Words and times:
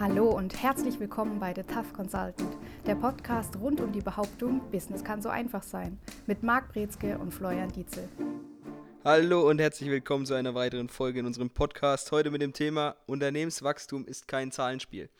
Hallo 0.00 0.30
und 0.30 0.62
herzlich 0.62 0.98
willkommen 0.98 1.38
bei 1.38 1.52
The 1.54 1.62
Tough 1.62 1.92
Consultant, 1.92 2.56
der 2.86 2.94
Podcast 2.94 3.54
rund 3.56 3.82
um 3.82 3.92
die 3.92 4.00
Behauptung, 4.00 4.62
Business 4.70 5.04
kann 5.04 5.20
so 5.20 5.28
einfach 5.28 5.62
sein, 5.62 5.98
mit 6.26 6.42
Marc 6.42 6.72
Brezke 6.72 7.18
und 7.18 7.34
Florian 7.34 7.70
Dietzel. 7.70 8.08
Hallo 9.04 9.46
und 9.46 9.60
herzlich 9.60 9.90
willkommen 9.90 10.24
zu 10.24 10.32
einer 10.32 10.54
weiteren 10.54 10.88
Folge 10.88 11.20
in 11.20 11.26
unserem 11.26 11.50
Podcast. 11.50 12.12
Heute 12.12 12.30
mit 12.30 12.40
dem 12.40 12.54
Thema 12.54 12.96
Unternehmenswachstum 13.04 14.06
ist 14.06 14.26
kein 14.26 14.50
Zahlenspiel. 14.50 15.10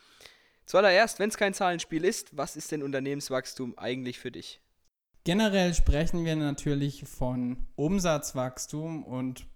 Zuallererst, 0.65 1.19
wenn 1.19 1.29
es 1.29 1.37
kein 1.37 1.53
Zahlenspiel 1.53 2.03
ist, 2.03 2.35
was 2.35 2.57
ist 2.57 2.73
denn 2.73 2.83
Unternehmenswachstum 2.83 3.77
eigentlich 3.77 4.19
für 4.19 4.31
dich? 4.31 4.63
Generell 5.25 5.75
sprechen 5.75 6.25
wir 6.25 6.37
natürlich 6.37 7.05
von 7.05 7.67
Umsatzwachstum 7.77 9.05
und 9.05 9.47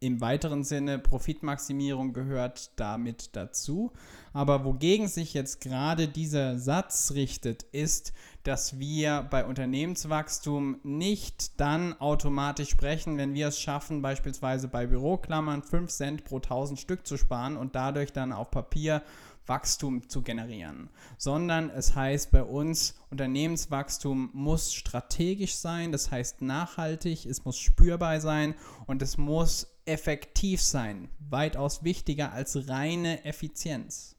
im 0.00 0.20
weiteren 0.20 0.64
Sinne 0.64 0.98
Profitmaximierung 0.98 2.12
gehört 2.12 2.70
damit 2.76 3.34
dazu. 3.36 3.92
Aber 4.32 4.64
wogegen 4.64 5.08
sich 5.08 5.32
jetzt 5.32 5.60
gerade 5.60 6.08
dieser 6.08 6.58
Satz 6.58 7.12
richtet, 7.14 7.62
ist, 7.62 8.12
dass 8.42 8.78
wir 8.78 9.26
bei 9.30 9.44
Unternehmenswachstum 9.44 10.78
nicht 10.82 11.58
dann 11.58 11.98
automatisch 12.00 12.68
sprechen, 12.68 13.16
wenn 13.16 13.32
wir 13.32 13.48
es 13.48 13.58
schaffen, 13.58 14.02
beispielsweise 14.02 14.68
bei 14.68 14.86
Büroklammern 14.86 15.62
5 15.62 15.90
Cent 15.90 16.24
pro 16.24 16.36
1000 16.36 16.78
Stück 16.78 17.06
zu 17.06 17.16
sparen 17.16 17.56
und 17.56 17.74
dadurch 17.74 18.12
dann 18.12 18.32
auf 18.32 18.50
Papier 18.50 19.02
Wachstum 19.46 20.08
zu 20.08 20.22
generieren, 20.22 20.88
sondern 21.18 21.70
es 21.70 21.94
heißt 21.94 22.30
bei 22.30 22.42
uns, 22.42 22.94
Unternehmenswachstum 23.10 24.30
muss 24.32 24.72
strategisch 24.72 25.56
sein, 25.56 25.92
das 25.92 26.10
heißt 26.10 26.42
nachhaltig, 26.42 27.26
es 27.26 27.44
muss 27.44 27.58
spürbar 27.58 28.20
sein 28.20 28.54
und 28.86 29.02
es 29.02 29.18
muss 29.18 29.66
effektiv 29.84 30.62
sein, 30.62 31.10
weitaus 31.18 31.84
wichtiger 31.84 32.32
als 32.32 32.68
reine 32.68 33.24
Effizienz. 33.24 34.16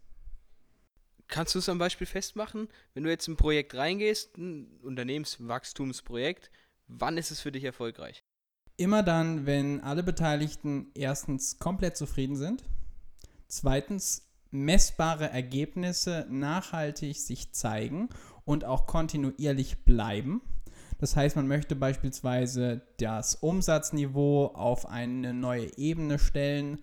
Kannst 1.27 1.55
du 1.55 1.59
es 1.59 1.69
am 1.69 1.79
Beispiel 1.79 2.05
festmachen, 2.05 2.69
wenn 2.93 3.03
du 3.03 3.09
jetzt 3.09 3.27
ein 3.27 3.35
Projekt 3.35 3.73
reingehst, 3.73 4.37
ein 4.37 4.79
Unternehmenswachstumsprojekt, 4.83 6.51
wann 6.87 7.17
ist 7.17 7.31
es 7.31 7.41
für 7.41 7.51
dich 7.51 7.63
erfolgreich? 7.63 8.23
Immer 8.77 9.01
dann, 9.01 9.45
wenn 9.45 9.81
alle 9.81 10.03
Beteiligten 10.03 10.91
erstens 10.93 11.57
komplett 11.57 11.97
zufrieden 11.97 12.35
sind, 12.35 12.63
zweitens 13.47 14.24
messbare 14.55 15.29
Ergebnisse 15.29 16.25
nachhaltig 16.29 17.19
sich 17.19 17.51
zeigen 17.51 18.09
und 18.45 18.65
auch 18.65 18.85
kontinuierlich 18.85 19.83
bleiben. 19.85 20.41
Das 20.97 21.15
heißt, 21.15 21.35
man 21.35 21.47
möchte 21.47 21.75
beispielsweise 21.75 22.81
das 22.97 23.35
Umsatzniveau 23.35 24.47
auf 24.53 24.87
eine 24.87 25.33
neue 25.33 25.77
Ebene 25.77 26.19
stellen, 26.19 26.79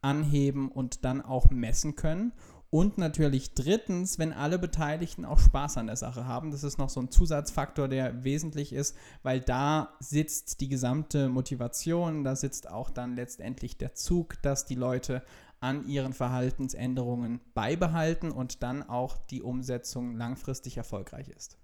anheben 0.00 0.68
und 0.68 1.04
dann 1.04 1.22
auch 1.22 1.50
messen 1.50 1.94
können. 1.94 2.32
Und 2.70 2.96
natürlich 2.96 3.52
drittens, 3.52 4.18
wenn 4.18 4.32
alle 4.32 4.58
Beteiligten 4.58 5.26
auch 5.26 5.38
Spaß 5.38 5.76
an 5.76 5.88
der 5.88 5.96
Sache 5.96 6.26
haben. 6.26 6.50
Das 6.50 6.64
ist 6.64 6.78
noch 6.78 6.88
so 6.88 7.00
ein 7.00 7.10
Zusatzfaktor, 7.10 7.86
der 7.86 8.24
wesentlich 8.24 8.72
ist, 8.72 8.96
weil 9.22 9.40
da 9.40 9.92
sitzt 10.00 10.62
die 10.62 10.68
gesamte 10.68 11.28
Motivation, 11.28 12.24
da 12.24 12.34
sitzt 12.34 12.70
auch 12.70 12.88
dann 12.88 13.14
letztendlich 13.14 13.76
der 13.76 13.94
Zug, 13.94 14.40
dass 14.40 14.64
die 14.64 14.74
Leute 14.74 15.22
an 15.62 15.86
ihren 15.86 16.12
Verhaltensänderungen 16.12 17.40
beibehalten 17.54 18.32
und 18.32 18.62
dann 18.62 18.82
auch 18.82 19.16
die 19.16 19.42
Umsetzung 19.42 20.16
langfristig 20.16 20.76
erfolgreich 20.76 21.28
ist. 21.28 21.56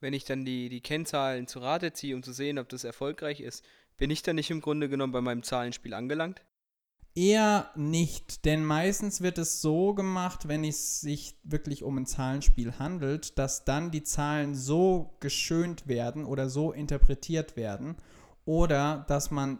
Wenn 0.00 0.12
ich 0.12 0.24
dann 0.24 0.44
die, 0.44 0.68
die 0.68 0.80
Kennzahlen 0.80 1.46
zu 1.46 1.60
Rate 1.60 1.92
ziehe, 1.92 2.16
um 2.16 2.22
zu 2.22 2.32
sehen, 2.32 2.58
ob 2.58 2.68
das 2.68 2.84
erfolgreich 2.84 3.40
ist, 3.40 3.64
bin 3.96 4.10
ich 4.10 4.22
dann 4.22 4.36
nicht 4.36 4.50
im 4.50 4.60
Grunde 4.60 4.88
genommen 4.88 5.12
bei 5.12 5.20
meinem 5.20 5.44
Zahlenspiel 5.44 5.94
angelangt? 5.94 6.42
Eher 7.14 7.70
nicht, 7.76 8.44
denn 8.44 8.64
meistens 8.64 9.20
wird 9.20 9.38
es 9.38 9.60
so 9.60 9.94
gemacht, 9.94 10.48
wenn 10.48 10.64
es 10.64 11.00
sich 11.00 11.36
wirklich 11.42 11.82
um 11.82 11.96
ein 11.96 12.06
Zahlenspiel 12.06 12.78
handelt, 12.78 13.38
dass 13.38 13.64
dann 13.64 13.90
die 13.90 14.02
Zahlen 14.02 14.54
so 14.54 15.16
geschönt 15.20 15.86
werden 15.86 16.24
oder 16.24 16.48
so 16.48 16.72
interpretiert 16.72 17.56
werden 17.56 17.96
oder 18.44 19.04
dass 19.08 19.30
man 19.30 19.58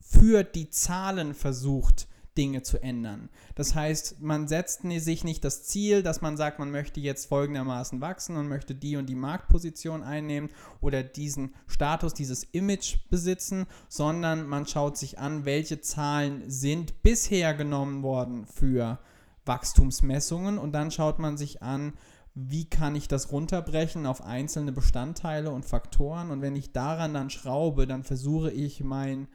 für 0.00 0.42
die 0.42 0.70
Zahlen 0.70 1.34
versucht, 1.34 2.06
Dinge 2.40 2.62
zu 2.62 2.82
ändern. 2.82 3.28
Das 3.54 3.74
heißt, 3.74 4.22
man 4.22 4.48
setzt 4.48 4.80
sich 4.82 5.24
nicht 5.24 5.44
das 5.44 5.64
Ziel, 5.64 6.02
dass 6.02 6.22
man 6.22 6.38
sagt, 6.38 6.58
man 6.58 6.70
möchte 6.70 6.98
jetzt 6.98 7.26
folgendermaßen 7.26 8.00
wachsen 8.00 8.38
und 8.38 8.48
möchte 8.48 8.74
die 8.74 8.96
und 8.96 9.10
die 9.10 9.14
Marktposition 9.14 10.02
einnehmen 10.02 10.48
oder 10.80 11.02
diesen 11.02 11.54
Status, 11.66 12.14
dieses 12.14 12.44
Image 12.44 12.96
besitzen, 13.10 13.66
sondern 13.90 14.48
man 14.48 14.64
schaut 14.64 14.96
sich 14.96 15.18
an, 15.18 15.44
welche 15.44 15.82
Zahlen 15.82 16.44
sind 16.46 17.02
bisher 17.02 17.52
genommen 17.52 18.02
worden 18.02 18.46
für 18.46 19.00
Wachstumsmessungen 19.44 20.56
und 20.56 20.72
dann 20.72 20.90
schaut 20.90 21.18
man 21.18 21.36
sich 21.36 21.60
an, 21.62 21.92
wie 22.34 22.70
kann 22.70 22.96
ich 22.96 23.06
das 23.06 23.32
runterbrechen 23.32 24.06
auf 24.06 24.24
einzelne 24.24 24.72
Bestandteile 24.72 25.50
und 25.50 25.66
Faktoren 25.66 26.30
und 26.30 26.40
wenn 26.40 26.56
ich 26.56 26.72
daran 26.72 27.12
dann 27.12 27.28
schraube, 27.28 27.86
dann 27.86 28.02
versuche 28.02 28.50
ich 28.50 28.82
mein 28.82 29.28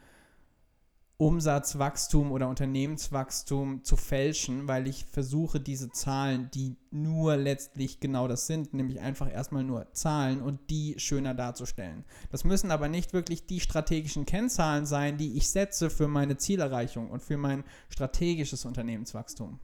Umsatzwachstum 1.17 2.33
oder 2.33 2.49
Unternehmenswachstum 2.49 3.85
zu 3.85 3.95
fälschen, 3.95 4.67
weil 4.67 4.85
ich 4.87 5.05
versuche, 5.05 5.61
diese 5.61 5.89
Zahlen, 5.89 6.49
die 6.53 6.75
nur 6.91 7.37
letztlich 7.37 8.01
genau 8.01 8.27
das 8.27 8.47
sind, 8.47 8.73
nämlich 8.73 8.99
einfach 8.99 9.31
erstmal 9.31 9.63
nur 9.63 9.91
Zahlen 9.93 10.41
und 10.41 10.69
die 10.69 10.95
schöner 10.97 11.33
darzustellen. 11.33 12.03
Das 12.31 12.43
müssen 12.43 12.69
aber 12.69 12.89
nicht 12.89 13.13
wirklich 13.13 13.45
die 13.45 13.61
strategischen 13.61 14.25
Kennzahlen 14.25 14.85
sein, 14.85 15.17
die 15.17 15.37
ich 15.37 15.49
setze 15.49 15.89
für 15.89 16.09
meine 16.09 16.35
Zielerreichung 16.35 17.09
und 17.09 17.23
für 17.23 17.37
mein 17.37 17.63
strategisches 17.89 18.65
Unternehmenswachstum. 18.65 19.59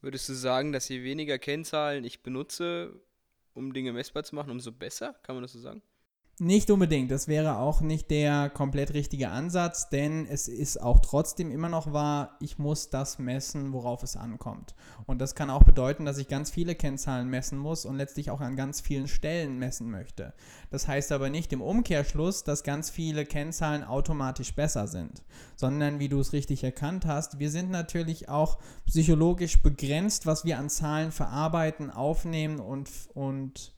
Würdest 0.00 0.28
du 0.28 0.32
sagen, 0.32 0.72
dass 0.72 0.88
je 0.88 1.02
weniger 1.02 1.38
Kennzahlen 1.38 2.04
ich 2.04 2.22
benutze, 2.22 2.98
um 3.52 3.74
Dinge 3.74 3.92
messbar 3.92 4.24
zu 4.24 4.34
machen, 4.36 4.50
umso 4.50 4.72
besser? 4.72 5.14
Kann 5.22 5.36
man 5.36 5.42
das 5.42 5.52
so 5.52 5.60
sagen? 5.60 5.82
Nicht 6.40 6.70
unbedingt, 6.70 7.10
das 7.10 7.26
wäre 7.26 7.58
auch 7.58 7.80
nicht 7.80 8.12
der 8.12 8.48
komplett 8.48 8.94
richtige 8.94 9.30
Ansatz, 9.30 9.88
denn 9.88 10.24
es 10.24 10.46
ist 10.46 10.80
auch 10.80 11.00
trotzdem 11.00 11.50
immer 11.50 11.68
noch 11.68 11.92
wahr, 11.92 12.36
ich 12.38 12.58
muss 12.58 12.90
das 12.90 13.18
messen, 13.18 13.72
worauf 13.72 14.04
es 14.04 14.16
ankommt. 14.16 14.76
Und 15.06 15.20
das 15.20 15.34
kann 15.34 15.50
auch 15.50 15.64
bedeuten, 15.64 16.04
dass 16.04 16.16
ich 16.16 16.28
ganz 16.28 16.48
viele 16.48 16.76
Kennzahlen 16.76 17.28
messen 17.28 17.58
muss 17.58 17.84
und 17.84 17.96
letztlich 17.96 18.30
auch 18.30 18.40
an 18.40 18.54
ganz 18.54 18.80
vielen 18.80 19.08
Stellen 19.08 19.58
messen 19.58 19.90
möchte. 19.90 20.32
Das 20.70 20.86
heißt 20.86 21.10
aber 21.10 21.28
nicht 21.28 21.52
im 21.52 21.60
Umkehrschluss, 21.60 22.44
dass 22.44 22.62
ganz 22.62 22.88
viele 22.88 23.26
Kennzahlen 23.26 23.82
automatisch 23.82 24.54
besser 24.54 24.86
sind, 24.86 25.24
sondern 25.56 25.98
wie 25.98 26.08
du 26.08 26.20
es 26.20 26.32
richtig 26.32 26.62
erkannt 26.62 27.04
hast, 27.04 27.40
wir 27.40 27.50
sind 27.50 27.68
natürlich 27.68 28.28
auch 28.28 28.58
psychologisch 28.86 29.60
begrenzt, 29.60 30.24
was 30.24 30.44
wir 30.44 30.60
an 30.60 30.70
Zahlen 30.70 31.10
verarbeiten, 31.10 31.90
aufnehmen 31.90 32.60
und, 32.60 32.88
und 33.14 33.72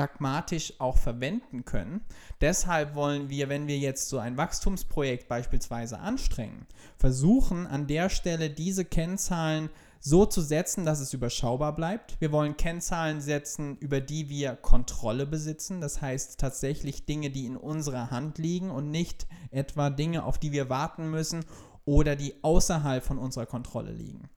pragmatisch 0.00 0.72
auch 0.78 0.96
verwenden 0.96 1.66
können. 1.66 2.00
Deshalb 2.40 2.94
wollen 2.94 3.28
wir, 3.28 3.50
wenn 3.50 3.66
wir 3.66 3.76
jetzt 3.76 4.08
so 4.08 4.18
ein 4.18 4.38
Wachstumsprojekt 4.38 5.28
beispielsweise 5.28 5.98
anstrengen, 5.98 6.66
versuchen 6.96 7.66
an 7.66 7.86
der 7.86 8.08
Stelle 8.08 8.48
diese 8.48 8.86
Kennzahlen 8.86 9.68
so 9.98 10.24
zu 10.24 10.40
setzen, 10.40 10.86
dass 10.86 11.00
es 11.00 11.12
überschaubar 11.12 11.74
bleibt. 11.74 12.18
Wir 12.18 12.32
wollen 12.32 12.56
Kennzahlen 12.56 13.20
setzen, 13.20 13.76
über 13.76 14.00
die 14.00 14.30
wir 14.30 14.56
Kontrolle 14.56 15.26
besitzen. 15.26 15.82
Das 15.82 16.00
heißt 16.00 16.40
tatsächlich 16.40 17.04
Dinge, 17.04 17.28
die 17.28 17.44
in 17.44 17.58
unserer 17.58 18.10
Hand 18.10 18.38
liegen 18.38 18.70
und 18.70 18.90
nicht 18.90 19.26
etwa 19.50 19.90
Dinge, 19.90 20.24
auf 20.24 20.38
die 20.38 20.52
wir 20.52 20.70
warten 20.70 21.10
müssen 21.10 21.44
oder 21.84 22.16
die 22.16 22.42
außerhalb 22.42 23.04
von 23.04 23.18
unserer 23.18 23.44
Kontrolle 23.44 23.92
liegen. 23.92 24.30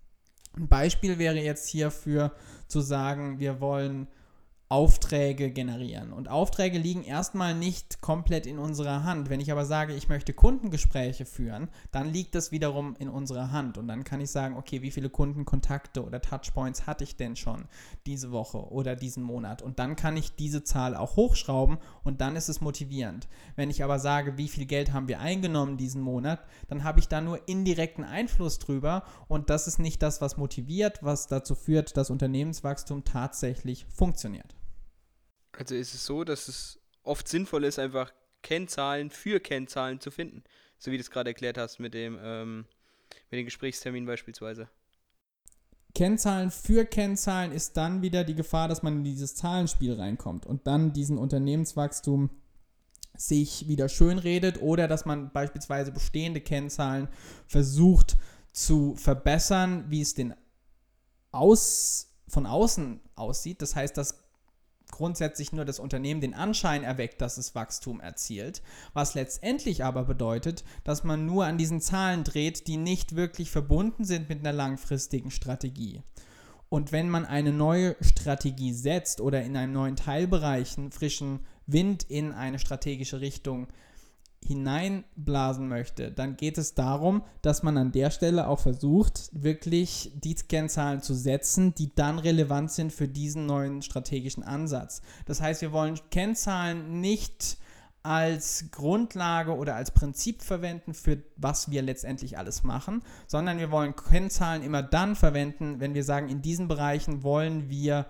Ein 0.58 0.68
Beispiel 0.68 1.20
wäre 1.20 1.40
jetzt 1.40 1.70
hierfür 1.70 2.34
zu 2.68 2.82
sagen, 2.82 3.40
wir 3.40 3.62
wollen 3.62 4.10
Aufträge 4.74 5.52
generieren. 5.52 6.12
Und 6.12 6.30
Aufträge 6.30 6.80
liegen 6.80 7.04
erstmal 7.04 7.54
nicht 7.54 8.02
komplett 8.02 8.48
in 8.48 8.58
unserer 8.58 9.04
Hand. 9.04 9.30
Wenn 9.30 9.40
ich 9.40 9.52
aber 9.52 9.66
sage, 9.66 9.94
ich 9.94 10.10
möchte 10.10 10.34
Kundengespräche 10.34 11.28
führen, 11.28 11.70
dann 11.92 12.12
liegt 12.12 12.34
das 12.34 12.52
wiederum 12.52 12.96
in 12.98 13.08
unserer 13.08 13.52
Hand. 13.52 13.78
Und 13.78 13.88
dann 13.88 14.04
kann 14.04 14.20
ich 14.20 14.32
sagen, 14.32 14.58
okay, 14.58 14.82
wie 14.82 14.90
viele 14.90 15.12
Kundenkontakte 15.12 16.04
oder 16.04 16.24
Touchpoints 16.24 16.88
hatte 16.88 17.04
ich 17.04 17.16
denn 17.16 17.36
schon 17.36 17.66
diese 18.08 18.32
Woche 18.32 18.72
oder 18.72 18.96
diesen 18.96 19.22
Monat? 19.22 19.62
Und 19.62 19.78
dann 19.78 19.96
kann 19.96 20.18
ich 20.18 20.34
diese 20.36 20.64
Zahl 20.64 20.96
auch 20.96 21.18
hochschrauben 21.18 21.78
und 22.04 22.20
dann 22.20 22.36
ist 22.36 22.50
es 22.50 22.60
motivierend. 22.60 23.28
Wenn 23.56 23.70
ich 23.70 23.84
aber 23.84 24.00
sage, 24.00 24.40
wie 24.40 24.48
viel 24.48 24.66
Geld 24.66 24.92
haben 24.92 25.08
wir 25.08 25.20
eingenommen 25.20 25.78
diesen 25.78 26.02
Monat, 26.02 26.40
dann 26.68 26.84
habe 26.84 27.00
ich 27.00 27.08
da 27.08 27.22
nur 27.22 27.48
indirekten 27.48 28.06
Einfluss 28.06 28.58
drüber 28.58 29.04
und 29.28 29.52
das 29.52 29.68
ist 29.68 29.78
nicht 29.78 30.02
das, 30.02 30.20
was 30.20 30.38
motiviert, 30.38 31.04
was 31.04 31.28
dazu 31.28 31.54
führt, 31.54 31.96
dass 31.96 32.10
Unternehmenswachstum 32.10 33.04
tatsächlich 33.04 33.86
funktioniert. 33.86 34.56
Also 35.58 35.76
ist 35.76 35.94
es 35.94 36.06
so, 36.06 36.24
dass 36.24 36.48
es 36.48 36.80
oft 37.04 37.28
sinnvoll 37.28 37.64
ist, 37.64 37.80
einfach 37.80 38.12
Kennzahlen 38.42 39.10
für 39.10 39.40
Kennzahlen 39.40 40.00
zu 40.00 40.12
finden. 40.12 40.44
So 40.78 40.92
wie 40.92 40.98
du 40.98 41.02
es 41.02 41.12
gerade 41.12 41.30
erklärt 41.30 41.58
hast 41.58 41.80
mit 41.80 41.94
dem, 41.94 42.20
ähm, 42.22 42.66
mit 43.30 43.40
dem 43.40 43.46
Gesprächstermin 43.46 44.06
beispielsweise. 44.06 44.68
Kennzahlen 45.96 46.50
für 46.50 46.86
Kennzahlen 46.86 47.52
ist 47.52 47.78
dann 47.78 48.02
wieder 48.02 48.24
die 48.24 48.36
Gefahr, 48.36 48.68
dass 48.68 48.82
man 48.82 48.98
in 48.98 49.04
dieses 49.04 49.36
Zahlenspiel 49.36 49.94
reinkommt 49.94 50.46
und 50.46 50.66
dann 50.66 50.92
diesen 50.92 51.20
Unternehmenswachstum 51.20 52.32
sich 53.16 53.68
wieder 53.68 53.90
schönredet 53.90 54.60
oder 54.60 54.88
dass 54.88 55.06
man 55.06 55.32
beispielsweise 55.32 55.92
bestehende 55.92 56.42
Kennzahlen 56.42 57.10
versucht 57.46 58.18
zu 58.52 58.96
verbessern, 58.96 59.86
wie 59.90 60.02
es 60.02 60.16
den 60.16 60.34
Aus 61.32 62.10
von 62.28 62.48
außen 62.48 63.00
aussieht. 63.16 63.62
Das 63.62 63.76
heißt, 63.76 63.96
dass 63.96 64.23
grundsätzlich 64.94 65.52
nur 65.52 65.66
das 65.66 65.80
Unternehmen 65.80 66.22
den 66.22 66.36
Anschein 66.36 66.84
erweckt, 66.84 67.20
dass 67.20 67.38
es 67.38 67.56
Wachstum 67.56 68.00
erzielt, 68.00 68.62
was 68.94 69.16
letztendlich 69.16 69.84
aber 69.84 70.04
bedeutet, 70.06 70.64
dass 70.84 71.04
man 71.04 71.26
nur 71.26 71.46
an 71.46 71.58
diesen 71.58 71.82
Zahlen 71.82 72.24
dreht, 72.24 72.68
die 72.68 72.78
nicht 72.78 73.16
wirklich 73.16 73.50
verbunden 73.50 74.06
sind 74.06 74.30
mit 74.30 74.40
einer 74.40 74.54
langfristigen 74.54 75.32
Strategie. 75.32 76.04
Und 76.70 76.92
wenn 76.92 77.10
man 77.10 77.26
eine 77.26 77.52
neue 77.52 77.96
Strategie 78.02 78.74
setzt 78.74 79.20
oder 79.20 79.44
in 79.44 79.58
einem 79.58 79.74
neuen 79.74 79.96
Teilbereich 79.96 80.78
einen 80.78 80.92
frischen 80.92 81.40
Wind 81.66 82.04
in 82.10 82.32
eine 82.32 82.60
strategische 82.60 83.20
Richtung 83.20 83.68
hineinblasen 84.44 85.68
möchte, 85.68 86.12
dann 86.12 86.38
geht 86.38 86.58
es 86.58 86.74
darum, 86.74 87.24
dass 87.42 87.64
man 87.64 87.78
an 87.78 87.92
der 87.92 88.12
Stelle 88.12 88.48
auch 88.48 88.60
versucht, 88.60 89.30
wirklich 89.32 90.12
die 90.16 90.36
Kennzahlen 90.36 91.02
zu 91.02 91.14
setzen, 91.14 91.74
die 91.76 91.94
dann 91.96 92.20
relevant 92.20 92.72
sind 92.72 92.92
für 92.92 93.08
diesen 93.08 93.46
neuen 93.46 93.82
strategischen 93.82 94.44
Ansatz. 94.44 95.02
Das 95.26 95.42
heißt, 95.42 95.62
wir 95.62 95.72
wollen 95.72 96.00
Kennzahlen 96.10 97.02
nicht 97.02 97.58
als 98.04 98.66
Grundlage 98.72 99.56
oder 99.56 99.76
als 99.76 99.92
Prinzip 99.92 100.44
verwenden, 100.44 100.94
für 100.94 101.24
was 101.38 101.72
wir 101.72 101.82
letztendlich 101.82 102.38
alles 102.38 102.64
machen, 102.64 103.02
sondern 103.28 103.60
wir 103.60 103.72
wollen 103.72 103.96
Kennzahlen 103.96 104.62
immer 104.62 104.84
dann 104.84 105.16
verwenden, 105.16 105.80
wenn 105.80 105.94
wir 105.94 106.04
sagen, 106.04 106.28
in 106.28 106.42
diesen 106.42 106.68
Bereichen 106.68 107.24
wollen 107.24 107.70
wir 107.70 108.06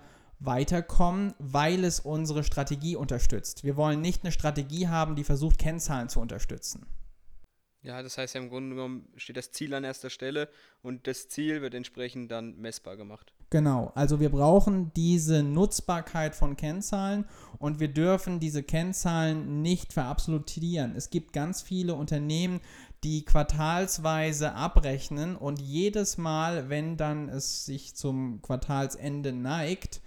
weiterkommen, 0.46 1.34
weil 1.38 1.84
es 1.84 2.00
unsere 2.00 2.44
Strategie 2.44 2.96
unterstützt. 2.96 3.64
Wir 3.64 3.76
wollen 3.76 4.00
nicht 4.00 4.24
eine 4.24 4.32
Strategie 4.32 4.88
haben, 4.88 5.16
die 5.16 5.24
versucht, 5.24 5.58
Kennzahlen 5.58 6.08
zu 6.08 6.20
unterstützen. 6.20 6.86
Ja, 7.84 8.02
das 8.02 8.16
heißt 8.16 8.34
ja 8.34 8.40
im 8.40 8.48
Grunde 8.48 8.74
genommen 8.74 9.06
steht 9.16 9.36
das 9.36 9.52
Ziel 9.52 9.74
an 9.74 9.84
erster 9.84 10.08
Stelle 10.08 10.48
und 10.80 11.06
das 11.06 11.28
Ziel 11.28 11.60
wird 11.60 11.74
entsprechend 11.74 12.30
dann 12.30 12.56
messbar 12.56 12.96
gemacht. 12.96 13.34
Genau, 13.50 13.92
also 13.94 14.20
wir 14.20 14.30
brauchen 14.30 14.90
diese 14.96 15.42
Nutzbarkeit 15.42 16.34
von 16.34 16.56
Kennzahlen 16.56 17.26
und 17.58 17.80
wir 17.80 17.88
dürfen 17.88 18.40
diese 18.40 18.62
Kennzahlen 18.62 19.60
nicht 19.60 19.92
verabsolutieren. 19.92 20.96
Es 20.96 21.10
gibt 21.10 21.34
ganz 21.34 21.60
viele 21.60 21.94
Unternehmen, 21.94 22.60
die 23.04 23.22
quartalsweise 23.24 24.54
abrechnen 24.54 25.36
und 25.36 25.60
jedes 25.60 26.16
Mal, 26.16 26.70
wenn 26.70 26.96
dann 26.96 27.28
es 27.28 27.66
sich 27.66 27.94
zum 27.94 28.40
Quartalsende 28.40 29.32
neigt, 29.32 30.00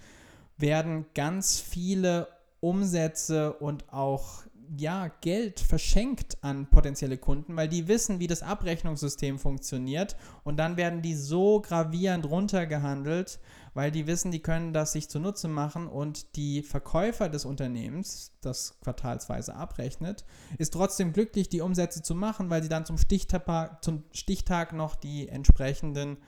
werden 0.58 1.06
ganz 1.14 1.58
viele 1.60 2.28
Umsätze 2.60 3.52
und 3.54 3.92
auch 3.92 4.42
ja, 4.76 5.08
Geld 5.20 5.60
verschenkt 5.60 6.36
an 6.42 6.68
potenzielle 6.68 7.16
Kunden, 7.16 7.56
weil 7.56 7.68
die 7.68 7.88
wissen, 7.88 8.20
wie 8.20 8.26
das 8.26 8.42
Abrechnungssystem 8.42 9.38
funktioniert. 9.38 10.16
Und 10.44 10.58
dann 10.58 10.76
werden 10.76 11.00
die 11.00 11.14
so 11.14 11.60
gravierend 11.60 12.28
runtergehandelt, 12.28 13.40
weil 13.74 13.90
die 13.90 14.06
wissen, 14.06 14.30
die 14.30 14.42
können 14.42 14.72
das 14.72 14.92
sich 14.92 15.08
zunutze 15.08 15.48
machen. 15.48 15.86
Und 15.86 16.36
die 16.36 16.62
Verkäufer 16.62 17.28
des 17.28 17.44
Unternehmens, 17.44 18.32
das 18.40 18.78
quartalsweise 18.80 19.54
abrechnet, 19.54 20.24
ist 20.58 20.74
trotzdem 20.74 21.12
glücklich, 21.12 21.48
die 21.48 21.60
Umsätze 21.60 22.02
zu 22.02 22.14
machen, 22.14 22.50
weil 22.50 22.62
sie 22.62 22.68
dann 22.68 22.84
zum 22.84 22.98
Stichtag, 22.98 23.82
zum 23.82 24.04
Stichtag 24.12 24.72
noch 24.72 24.96
die 24.96 25.28
entsprechenden 25.28 26.18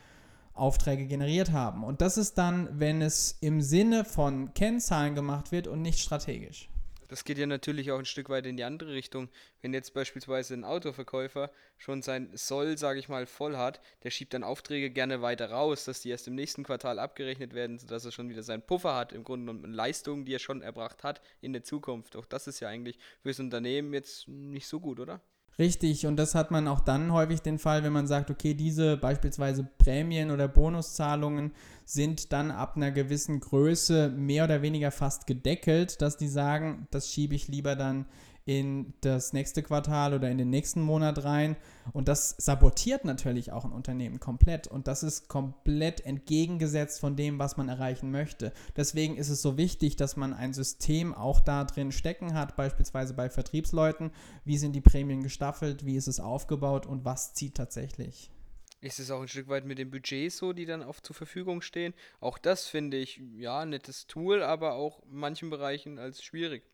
Aufträge 0.60 1.06
generiert 1.06 1.52
haben. 1.52 1.82
Und 1.84 2.00
das 2.00 2.16
ist 2.16 2.34
dann, 2.34 2.68
wenn 2.78 3.02
es 3.02 3.38
im 3.40 3.60
Sinne 3.60 4.04
von 4.04 4.54
Kennzahlen 4.54 5.14
gemacht 5.14 5.52
wird 5.52 5.66
und 5.66 5.82
nicht 5.82 5.98
strategisch. 5.98 6.68
Das 7.10 7.24
geht 7.24 7.38
ja 7.38 7.46
natürlich 7.46 7.90
auch 7.90 7.98
ein 7.98 8.04
Stück 8.04 8.28
weit 8.28 8.46
in 8.46 8.56
die 8.56 8.62
andere 8.62 8.92
Richtung. 8.92 9.30
Wenn 9.62 9.74
jetzt 9.74 9.94
beispielsweise 9.94 10.54
ein 10.54 10.62
Autoverkäufer 10.62 11.50
schon 11.76 12.02
sein 12.02 12.30
Soll, 12.34 12.78
sage 12.78 13.00
ich 13.00 13.08
mal, 13.08 13.26
voll 13.26 13.56
hat, 13.56 13.80
der 14.04 14.10
schiebt 14.10 14.32
dann 14.32 14.44
Aufträge 14.44 14.90
gerne 14.90 15.20
weiter 15.20 15.50
raus, 15.50 15.84
dass 15.84 16.02
die 16.02 16.10
erst 16.10 16.28
im 16.28 16.36
nächsten 16.36 16.62
Quartal 16.62 17.00
abgerechnet 17.00 17.52
werden, 17.52 17.80
sodass 17.80 18.04
er 18.04 18.12
schon 18.12 18.28
wieder 18.28 18.44
seinen 18.44 18.62
Puffer 18.62 18.94
hat, 18.94 19.12
im 19.12 19.24
Grunde 19.24 19.52
genommen 19.52 19.74
Leistungen, 19.74 20.24
die 20.24 20.36
er 20.36 20.38
schon 20.38 20.62
erbracht 20.62 21.02
hat 21.02 21.20
in 21.40 21.52
der 21.52 21.64
Zukunft. 21.64 22.14
Auch 22.14 22.26
das 22.26 22.46
ist 22.46 22.60
ja 22.60 22.68
eigentlich 22.68 22.96
fürs 23.22 23.40
Unternehmen 23.40 23.92
jetzt 23.92 24.28
nicht 24.28 24.68
so 24.68 24.78
gut, 24.78 25.00
oder? 25.00 25.20
Richtig, 25.60 26.06
und 26.06 26.16
das 26.16 26.34
hat 26.34 26.50
man 26.50 26.66
auch 26.68 26.80
dann 26.80 27.12
häufig 27.12 27.42
den 27.42 27.58
Fall, 27.58 27.84
wenn 27.84 27.92
man 27.92 28.06
sagt, 28.06 28.30
okay, 28.30 28.54
diese 28.54 28.96
beispielsweise 28.96 29.68
Prämien 29.76 30.30
oder 30.30 30.48
Bonuszahlungen 30.48 31.52
sind 31.84 32.32
dann 32.32 32.50
ab 32.50 32.76
einer 32.76 32.90
gewissen 32.90 33.40
Größe 33.40 34.08
mehr 34.08 34.44
oder 34.44 34.62
weniger 34.62 34.90
fast 34.90 35.26
gedeckelt, 35.26 36.00
dass 36.00 36.16
die 36.16 36.28
sagen, 36.28 36.88
das 36.90 37.12
schiebe 37.12 37.34
ich 37.34 37.48
lieber 37.48 37.76
dann 37.76 38.06
in 38.44 38.94
das 39.00 39.32
nächste 39.32 39.62
Quartal 39.62 40.14
oder 40.14 40.30
in 40.30 40.38
den 40.38 40.50
nächsten 40.50 40.80
Monat 40.80 41.24
rein. 41.24 41.56
Und 41.92 42.08
das 42.08 42.34
sabotiert 42.38 43.04
natürlich 43.04 43.52
auch 43.52 43.64
ein 43.64 43.72
Unternehmen 43.72 44.20
komplett. 44.20 44.66
Und 44.66 44.88
das 44.88 45.02
ist 45.02 45.28
komplett 45.28 46.04
entgegengesetzt 46.04 47.00
von 47.00 47.16
dem, 47.16 47.38
was 47.38 47.56
man 47.56 47.68
erreichen 47.68 48.10
möchte. 48.10 48.52
Deswegen 48.76 49.16
ist 49.16 49.28
es 49.28 49.42
so 49.42 49.56
wichtig, 49.56 49.96
dass 49.96 50.16
man 50.16 50.32
ein 50.32 50.52
System 50.52 51.14
auch 51.14 51.40
da 51.40 51.64
drin 51.64 51.92
stecken 51.92 52.34
hat, 52.34 52.56
beispielsweise 52.56 53.14
bei 53.14 53.30
Vertriebsleuten. 53.30 54.10
Wie 54.44 54.58
sind 54.58 54.74
die 54.74 54.80
Prämien 54.80 55.22
gestaffelt? 55.22 55.84
Wie 55.84 55.96
ist 55.96 56.08
es 56.08 56.20
aufgebaut? 56.20 56.86
Und 56.86 57.04
was 57.04 57.34
zieht 57.34 57.56
tatsächlich? 57.56 58.30
Ist 58.82 58.98
es 58.98 59.10
auch 59.10 59.20
ein 59.20 59.28
Stück 59.28 59.48
weit 59.48 59.66
mit 59.66 59.78
dem 59.78 59.90
Budget 59.90 60.32
so, 60.32 60.54
die 60.54 60.64
dann 60.64 60.82
oft 60.82 61.04
zur 61.04 61.14
Verfügung 61.14 61.60
stehen? 61.60 61.92
Auch 62.18 62.38
das 62.38 62.66
finde 62.66 62.96
ich, 62.96 63.20
ja, 63.36 63.66
nettes 63.66 64.06
Tool, 64.06 64.42
aber 64.42 64.72
auch 64.72 65.02
in 65.02 65.16
manchen 65.16 65.50
Bereichen 65.50 65.98
als 65.98 66.24
schwierig. 66.24 66.64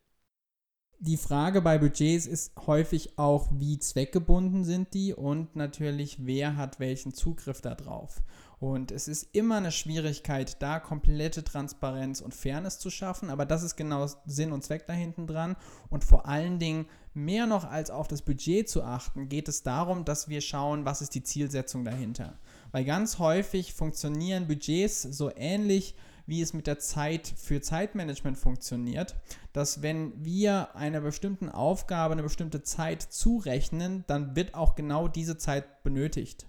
Die 0.98 1.18
Frage 1.18 1.60
bei 1.60 1.76
Budgets 1.76 2.26
ist 2.26 2.52
häufig 2.66 3.18
auch, 3.18 3.48
wie 3.52 3.78
zweckgebunden 3.78 4.64
sind 4.64 4.94
die 4.94 5.12
und 5.12 5.54
natürlich, 5.54 6.24
wer 6.24 6.56
hat 6.56 6.80
welchen 6.80 7.12
Zugriff 7.12 7.60
darauf. 7.60 8.22
Und 8.60 8.90
es 8.90 9.06
ist 9.06 9.28
immer 9.32 9.58
eine 9.58 9.72
Schwierigkeit, 9.72 10.62
da 10.62 10.80
komplette 10.80 11.44
Transparenz 11.44 12.22
und 12.22 12.34
Fairness 12.34 12.78
zu 12.78 12.88
schaffen, 12.88 13.28
aber 13.28 13.44
das 13.44 13.62
ist 13.62 13.76
genau 13.76 14.06
Sinn 14.24 14.52
und 14.52 14.64
Zweck 14.64 14.86
da 14.86 14.94
hinten 14.94 15.26
dran. 15.26 15.56
Und 15.90 16.02
vor 16.02 16.26
allen 16.26 16.58
Dingen, 16.58 16.86
mehr 17.12 17.46
noch 17.46 17.64
als 17.64 17.90
auf 17.90 18.08
das 18.08 18.22
Budget 18.22 18.66
zu 18.66 18.82
achten, 18.82 19.28
geht 19.28 19.48
es 19.48 19.62
darum, 19.62 20.06
dass 20.06 20.30
wir 20.30 20.40
schauen, 20.40 20.86
was 20.86 21.02
ist 21.02 21.14
die 21.14 21.22
Zielsetzung 21.22 21.84
dahinter. 21.84 22.38
Weil 22.72 22.86
ganz 22.86 23.18
häufig 23.18 23.74
funktionieren 23.74 24.46
Budgets 24.46 25.02
so 25.02 25.30
ähnlich 25.36 25.94
wie 26.26 26.42
es 26.42 26.52
mit 26.52 26.66
der 26.66 26.78
Zeit 26.78 27.32
für 27.36 27.60
Zeitmanagement 27.60 28.36
funktioniert, 28.36 29.16
dass 29.52 29.82
wenn 29.82 30.12
wir 30.24 30.74
einer 30.74 31.00
bestimmten 31.00 31.48
Aufgabe 31.48 32.12
eine 32.12 32.22
bestimmte 32.22 32.62
Zeit 32.62 33.02
zurechnen, 33.02 34.04
dann 34.06 34.36
wird 34.36 34.54
auch 34.54 34.74
genau 34.74 35.08
diese 35.08 35.38
Zeit 35.38 35.82
benötigt. 35.82 36.46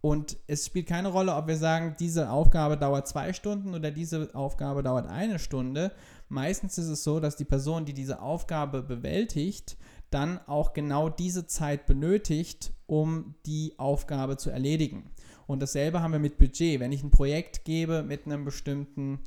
Und 0.00 0.36
es 0.46 0.66
spielt 0.66 0.86
keine 0.86 1.08
Rolle, 1.08 1.34
ob 1.34 1.46
wir 1.46 1.56
sagen, 1.56 1.96
diese 1.98 2.28
Aufgabe 2.28 2.76
dauert 2.76 3.08
zwei 3.08 3.32
Stunden 3.32 3.74
oder 3.74 3.90
diese 3.90 4.34
Aufgabe 4.34 4.82
dauert 4.82 5.06
eine 5.06 5.38
Stunde. 5.38 5.92
Meistens 6.28 6.76
ist 6.76 6.88
es 6.88 7.04
so, 7.04 7.20
dass 7.20 7.36
die 7.36 7.46
Person, 7.46 7.86
die 7.86 7.94
diese 7.94 8.20
Aufgabe 8.20 8.82
bewältigt, 8.82 9.78
dann 10.10 10.38
auch 10.46 10.74
genau 10.74 11.08
diese 11.08 11.46
Zeit 11.46 11.86
benötigt, 11.86 12.74
um 12.86 13.34
die 13.46 13.78
Aufgabe 13.78 14.36
zu 14.36 14.50
erledigen. 14.50 15.10
Und 15.46 15.60
dasselbe 15.60 16.00
haben 16.00 16.12
wir 16.12 16.18
mit 16.18 16.38
Budget. 16.38 16.80
Wenn 16.80 16.92
ich 16.92 17.02
ein 17.02 17.10
Projekt 17.10 17.64
gebe 17.64 18.02
mit 18.02 18.26
einem 18.26 18.44
bestimmten 18.44 19.20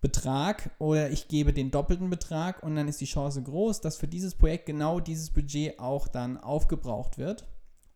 Betrag 0.00 0.70
oder 0.78 1.10
ich 1.10 1.28
gebe 1.28 1.52
den 1.52 1.70
doppelten 1.70 2.08
Betrag 2.08 2.62
und 2.62 2.74
dann 2.74 2.88
ist 2.88 3.00
die 3.00 3.06
Chance 3.06 3.42
groß, 3.42 3.80
dass 3.80 3.96
für 3.96 4.08
dieses 4.08 4.34
Projekt 4.34 4.66
genau 4.66 4.98
dieses 4.98 5.30
Budget 5.30 5.78
auch 5.78 6.08
dann 6.08 6.38
aufgebraucht 6.38 7.18
wird. 7.18 7.46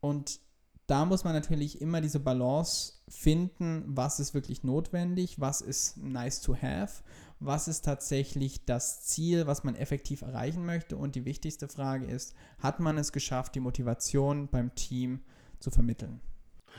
Und 0.00 0.40
da 0.86 1.06
muss 1.06 1.24
man 1.24 1.32
natürlich 1.32 1.80
immer 1.80 2.02
diese 2.02 2.20
Balance 2.20 2.94
finden, 3.08 3.84
was 3.86 4.20
ist 4.20 4.34
wirklich 4.34 4.64
notwendig, 4.64 5.40
was 5.40 5.62
ist 5.62 5.96
nice 5.96 6.42
to 6.42 6.54
have, 6.60 7.02
was 7.40 7.68
ist 7.68 7.86
tatsächlich 7.86 8.66
das 8.66 9.02
Ziel, 9.06 9.46
was 9.46 9.64
man 9.64 9.76
effektiv 9.76 10.20
erreichen 10.20 10.66
möchte. 10.66 10.98
Und 10.98 11.14
die 11.14 11.24
wichtigste 11.24 11.68
Frage 11.68 12.04
ist, 12.04 12.34
hat 12.58 12.80
man 12.80 12.98
es 12.98 13.12
geschafft, 13.12 13.54
die 13.54 13.60
Motivation 13.60 14.48
beim 14.48 14.74
Team 14.74 15.22
zu 15.58 15.70
vermitteln? 15.70 16.20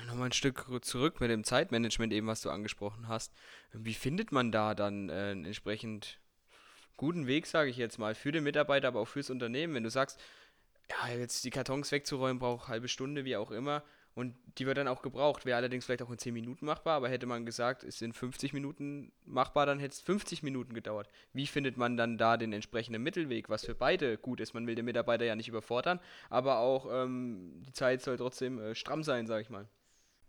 Nochmal 0.07 0.29
ein 0.29 0.33
Stück 0.33 0.65
zurück 0.81 1.19
mit 1.19 1.29
dem 1.29 1.43
Zeitmanagement 1.43 2.13
eben, 2.13 2.27
was 2.27 2.41
du 2.41 2.49
angesprochen 2.49 3.07
hast. 3.07 3.33
Wie 3.73 3.93
findet 3.93 4.31
man 4.31 4.51
da 4.51 4.75
dann 4.75 5.09
äh, 5.09 5.31
entsprechend 5.31 6.19
guten 6.97 7.27
Weg, 7.27 7.47
sage 7.47 7.69
ich 7.69 7.77
jetzt 7.77 7.97
mal, 7.97 8.15
für 8.15 8.31
den 8.31 8.43
Mitarbeiter, 8.43 8.87
aber 8.89 8.99
auch 8.99 9.07
fürs 9.07 9.29
Unternehmen? 9.29 9.73
Wenn 9.73 9.83
du 9.83 9.89
sagst, 9.89 10.19
ja, 10.89 11.13
jetzt 11.15 11.43
die 11.43 11.49
Kartons 11.49 11.91
wegzuräumen 11.91 12.39
braucht 12.39 12.65
eine 12.65 12.69
halbe 12.69 12.87
Stunde, 12.87 13.25
wie 13.25 13.35
auch 13.35 13.51
immer, 13.51 13.83
und 14.15 14.33
die 14.57 14.65
wird 14.65 14.77
dann 14.77 14.87
auch 14.87 15.01
gebraucht. 15.01 15.45
Wäre 15.45 15.57
allerdings 15.57 15.85
vielleicht 15.85 16.01
auch 16.01 16.09
in 16.09 16.17
10 16.17 16.33
Minuten 16.33 16.65
machbar, 16.65 16.95
aber 16.95 17.09
hätte 17.09 17.25
man 17.25 17.45
gesagt, 17.45 17.83
es 17.83 17.99
sind 17.99 18.13
50 18.15 18.53
Minuten 18.53 19.11
machbar, 19.25 19.65
dann 19.65 19.79
hätte 19.79 19.93
es 19.93 20.01
50 20.01 20.41
Minuten 20.41 20.73
gedauert. 20.73 21.09
Wie 21.33 21.45
findet 21.47 21.75
man 21.75 21.97
dann 21.97 22.17
da 22.17 22.37
den 22.37 22.53
entsprechenden 22.53 23.03
Mittelweg, 23.03 23.49
was 23.49 23.65
für 23.65 23.75
beide 23.75 24.17
gut 24.17 24.39
ist? 24.39 24.53
Man 24.53 24.67
will 24.67 24.75
den 24.75 24.85
Mitarbeiter 24.85 25.25
ja 25.25 25.35
nicht 25.35 25.49
überfordern, 25.49 25.99
aber 26.29 26.59
auch 26.59 26.87
ähm, 26.89 27.61
die 27.67 27.73
Zeit 27.73 28.01
soll 28.01 28.15
trotzdem 28.15 28.59
äh, 28.59 28.73
stramm 28.73 29.03
sein, 29.03 29.27
sage 29.27 29.41
ich 29.41 29.49
mal. 29.49 29.67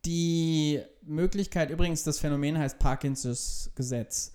Die 0.07 0.81
Möglichkeit, 1.03 1.71
übrigens, 1.71 2.05
das 2.05 2.21
Phänomen 2.21 2.57
heißt 2.57 2.79
Parkinsons 2.79 3.73
Gesetz. 3.75 4.33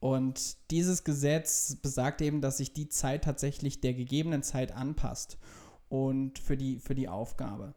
Und 0.00 0.56
dieses 0.70 1.04
Gesetz 1.04 1.76
besagt 1.76 2.22
eben, 2.22 2.40
dass 2.40 2.56
sich 2.56 2.72
die 2.72 2.88
Zeit 2.88 3.24
tatsächlich 3.24 3.82
der 3.82 3.92
gegebenen 3.92 4.42
Zeit 4.42 4.72
anpasst 4.74 5.36
und 5.90 6.38
für 6.38 6.56
die, 6.56 6.78
für 6.78 6.94
die 6.94 7.08
Aufgabe. 7.08 7.74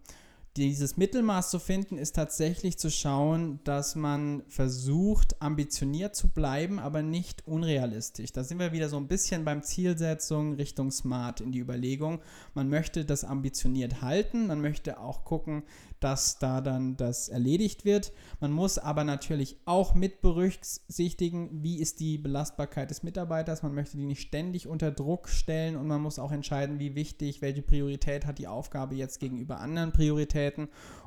Dieses 0.56 0.98
Mittelmaß 0.98 1.50
zu 1.50 1.58
finden, 1.58 1.98
ist 1.98 2.16
tatsächlich 2.16 2.78
zu 2.78 2.92
schauen, 2.92 3.60
dass 3.64 3.96
man 3.96 4.44
versucht, 4.50 5.42
ambitioniert 5.42 6.16
zu 6.16 6.28
bleiben, 6.28 6.78
aber 6.78 7.02
nicht 7.02 7.48
unrealistisch. 7.48 8.32
Da 8.34 8.44
sind 8.44 8.60
wir 8.60 8.72
wieder 8.72 8.88
so 8.88 8.98
ein 8.98 9.08
bisschen 9.08 9.46
beim 9.46 9.64
Zielsetzung 9.64 10.54
Richtung 10.54 10.92
Smart 10.92 11.42
in 11.42 11.52
die 11.52 11.60
Überlegung. 11.60 12.20
Man 12.54 12.70
möchte 12.70 13.04
das 13.04 13.24
ambitioniert 13.24 14.04
halten, 14.04 14.46
man 14.46 14.62
möchte 14.62 15.00
auch 15.00 15.26
gucken, 15.26 15.64
dass 16.00 16.38
da 16.38 16.62
dann 16.62 16.98
das 16.98 17.30
erledigt 17.30 17.86
wird. 17.86 18.12
Man 18.40 18.52
muss 18.52 18.78
aber 18.78 19.06
natürlich 19.06 19.58
auch 19.66 19.96
mit 19.96 20.22
berücksichtigen, 20.22 21.64
wie 21.64 21.80
ist 21.80 22.00
die 22.00 22.18
Belastbarkeit 22.18 22.90
des 22.92 23.02
Mitarbeiters. 23.02 23.64
Man 23.64 23.74
möchte 23.74 23.98
die 23.98 24.06
nicht 24.06 24.22
ständig 24.22 24.68
unter 24.68 24.92
Druck 24.92 25.30
stellen 25.30 25.78
und 25.78 25.88
man 25.88 26.02
muss 26.02 26.20
auch 26.20 26.34
entscheiden, 26.34 26.78
wie 26.78 26.94
wichtig, 26.94 27.42
welche 27.42 27.62
Priorität 27.62 28.26
hat 28.26 28.38
die 28.38 28.48
Aufgabe 28.48 28.96
jetzt 28.96 29.20
gegenüber 29.20 29.62
anderen 29.62 29.94
Prioritäten 29.94 30.43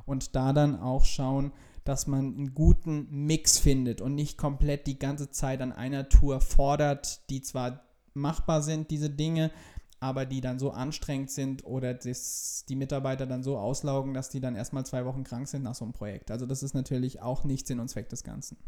und 0.05 0.35
da 0.37 0.52
dann 0.52 0.78
auch 0.81 1.05
schauen, 1.05 1.52
dass 1.85 2.07
man 2.07 2.35
einen 2.35 2.55
guten 2.55 3.07
Mix 3.11 3.59
findet 3.59 4.00
und 4.00 4.14
nicht 4.14 4.37
komplett 4.37 4.87
die 4.87 4.99
ganze 4.99 5.31
Zeit 5.31 5.61
an 5.61 5.73
einer 5.73 6.09
Tour 6.09 6.40
fordert, 6.40 7.31
die 7.31 7.43
zwar 7.43 7.85
machbar 8.12 8.62
sind, 8.62 8.90
diese 8.90 9.09
Dinge, 9.09 9.52
aber 10.00 10.26
die 10.26 10.40
dann 10.40 10.59
so 10.59 10.73
anstrengend 10.73 11.31
sind 11.31 11.64
oder 11.64 11.95
das, 11.95 12.64
die 12.69 12.76
Mitarbeiter 12.76 13.26
dann 13.26 13.43
so 13.43 13.57
auslaugen, 13.57 14.14
dass 14.14 14.28
die 14.28 14.40
dann 14.40 14.57
erstmal 14.57 14.85
zwei 14.85 15.05
Wochen 15.05 15.25
krank 15.25 15.49
sind 15.49 15.62
nach 15.62 15.75
so 15.75 15.85
einem 15.85 15.93
Projekt. 15.93 16.31
Also 16.31 16.45
das 16.45 16.62
ist 16.62 16.75
natürlich 16.75 17.23
auch 17.23 17.45
nicht 17.45 17.66
Sinn 17.66 17.81
und 17.81 17.88
Zweck 17.88 18.09
des 18.09 18.25
Ganzen. 18.25 18.59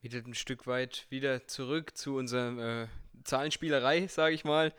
Wieder 0.00 0.18
ein 0.18 0.34
Stück 0.34 0.66
weit 0.66 1.06
wieder 1.08 1.46
zurück 1.46 1.96
zu 1.96 2.16
unserer 2.16 2.82
äh, 2.82 2.86
Zahlenspielerei, 3.24 4.06
sage 4.06 4.34
ich 4.34 4.44
mal. 4.44 4.72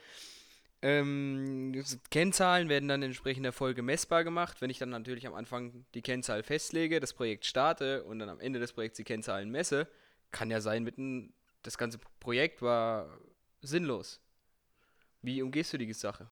Ähm, 0.81 1.83
Kennzahlen 2.09 2.69
werden 2.69 2.87
dann 2.87 3.01
in 3.01 3.09
entsprechender 3.09 3.51
Folge 3.51 3.81
messbar 3.81 4.23
gemacht. 4.23 4.61
Wenn 4.61 4.69
ich 4.69 4.79
dann 4.79 4.89
natürlich 4.89 5.27
am 5.27 5.33
Anfang 5.33 5.85
die 5.93 6.01
Kennzahl 6.01 6.41
festlege, 6.43 6.99
das 6.99 7.13
Projekt 7.13 7.45
starte 7.45 8.03
und 8.05 8.19
dann 8.19 8.29
am 8.29 8.39
Ende 8.39 8.59
des 8.59 8.73
Projekts 8.73 8.97
die 8.97 9.03
Kennzahlen 9.03 9.49
messe, 9.49 9.87
kann 10.31 10.49
ja 10.49 10.61
sein, 10.61 10.83
mitten 10.83 11.33
das 11.63 11.77
ganze 11.77 11.99
Projekt 12.19 12.61
war 12.61 13.19
sinnlos. 13.61 14.21
Wie 15.21 15.41
umgehst 15.41 15.73
du 15.73 15.77
die 15.77 15.91
Sache? 15.93 16.29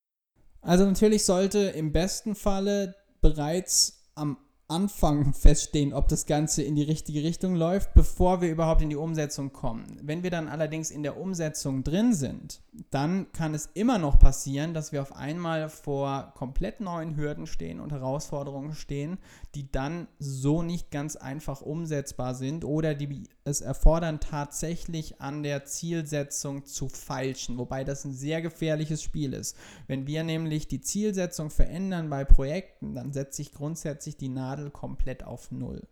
Also 0.62 0.86
natürlich 0.86 1.25
sollte 1.25 1.60
im 1.60 1.92
besten 1.92 2.36
Falle 2.36 2.96
bereits 3.22 4.10
am 4.16 4.38
Anfang 4.70 5.34
feststehen, 5.34 5.94
ob 5.94 6.10
das 6.10 6.26
Ganze 6.26 6.62
in 6.62 6.76
die 6.76 6.84
richtige 6.84 7.24
Richtung 7.24 7.56
läuft, 7.56 7.94
bevor 7.94 8.42
wir 8.42 8.52
überhaupt 8.52 8.82
in 8.82 8.90
die 8.90 8.98
Umsetzung 8.98 9.54
kommen. 9.54 9.98
Wenn 10.02 10.24
wir 10.24 10.30
dann 10.30 10.50
allerdings 10.50 10.92
in 10.92 11.04
der 11.04 11.18
Umsetzung 11.18 11.86
drin 11.86 12.14
sind, 12.14 12.62
dann 12.92 13.32
kann 13.32 13.54
es 13.54 13.70
immer 13.74 13.98
noch 13.98 14.20
passieren, 14.20 14.74
dass 14.74 14.92
wir 14.92 15.02
auf 15.02 15.16
einmal 15.16 15.70
vor 15.70 16.34
komplett 16.36 16.82
neuen 16.82 17.16
Hürden 17.16 17.48
stehen 17.48 17.80
und 17.80 17.94
Herausforderungen 17.94 18.74
stehen, 18.74 19.18
die 19.56 19.72
dann 19.72 20.08
so 20.20 20.62
nicht 20.64 20.92
ganz 20.92 21.16
einfach 21.16 21.62
umsetzbar 21.62 22.36
sind 22.36 22.66
oder 22.66 22.94
die 22.94 23.24
es 23.46 23.62
erfordern, 23.62 24.20
tatsächlich 24.20 25.22
an 25.22 25.42
der 25.44 25.64
Zielsetzung 25.64 26.66
zu 26.66 26.90
feilschen, 26.90 27.58
wobei 27.58 27.86
das 27.86 28.04
ein 28.04 28.14
sehr 28.14 28.42
gefährliches 28.42 29.02
Spiel 29.02 29.34
ist. 29.34 29.56
Wenn 29.88 30.06
wir 30.06 30.24
nämlich 30.24 30.68
die 30.68 30.82
Zielsetzung 30.82 31.50
verändern 31.50 32.10
bei 32.10 32.26
Projekten, 32.26 32.94
dann 32.94 33.14
setzt 33.14 33.38
sich 33.38 33.54
grundsätzlich 33.54 34.18
die 34.18 34.30
Nadel 34.58 34.72
komplett 34.72 35.24
auf 35.24 35.52
Null. 35.52 35.88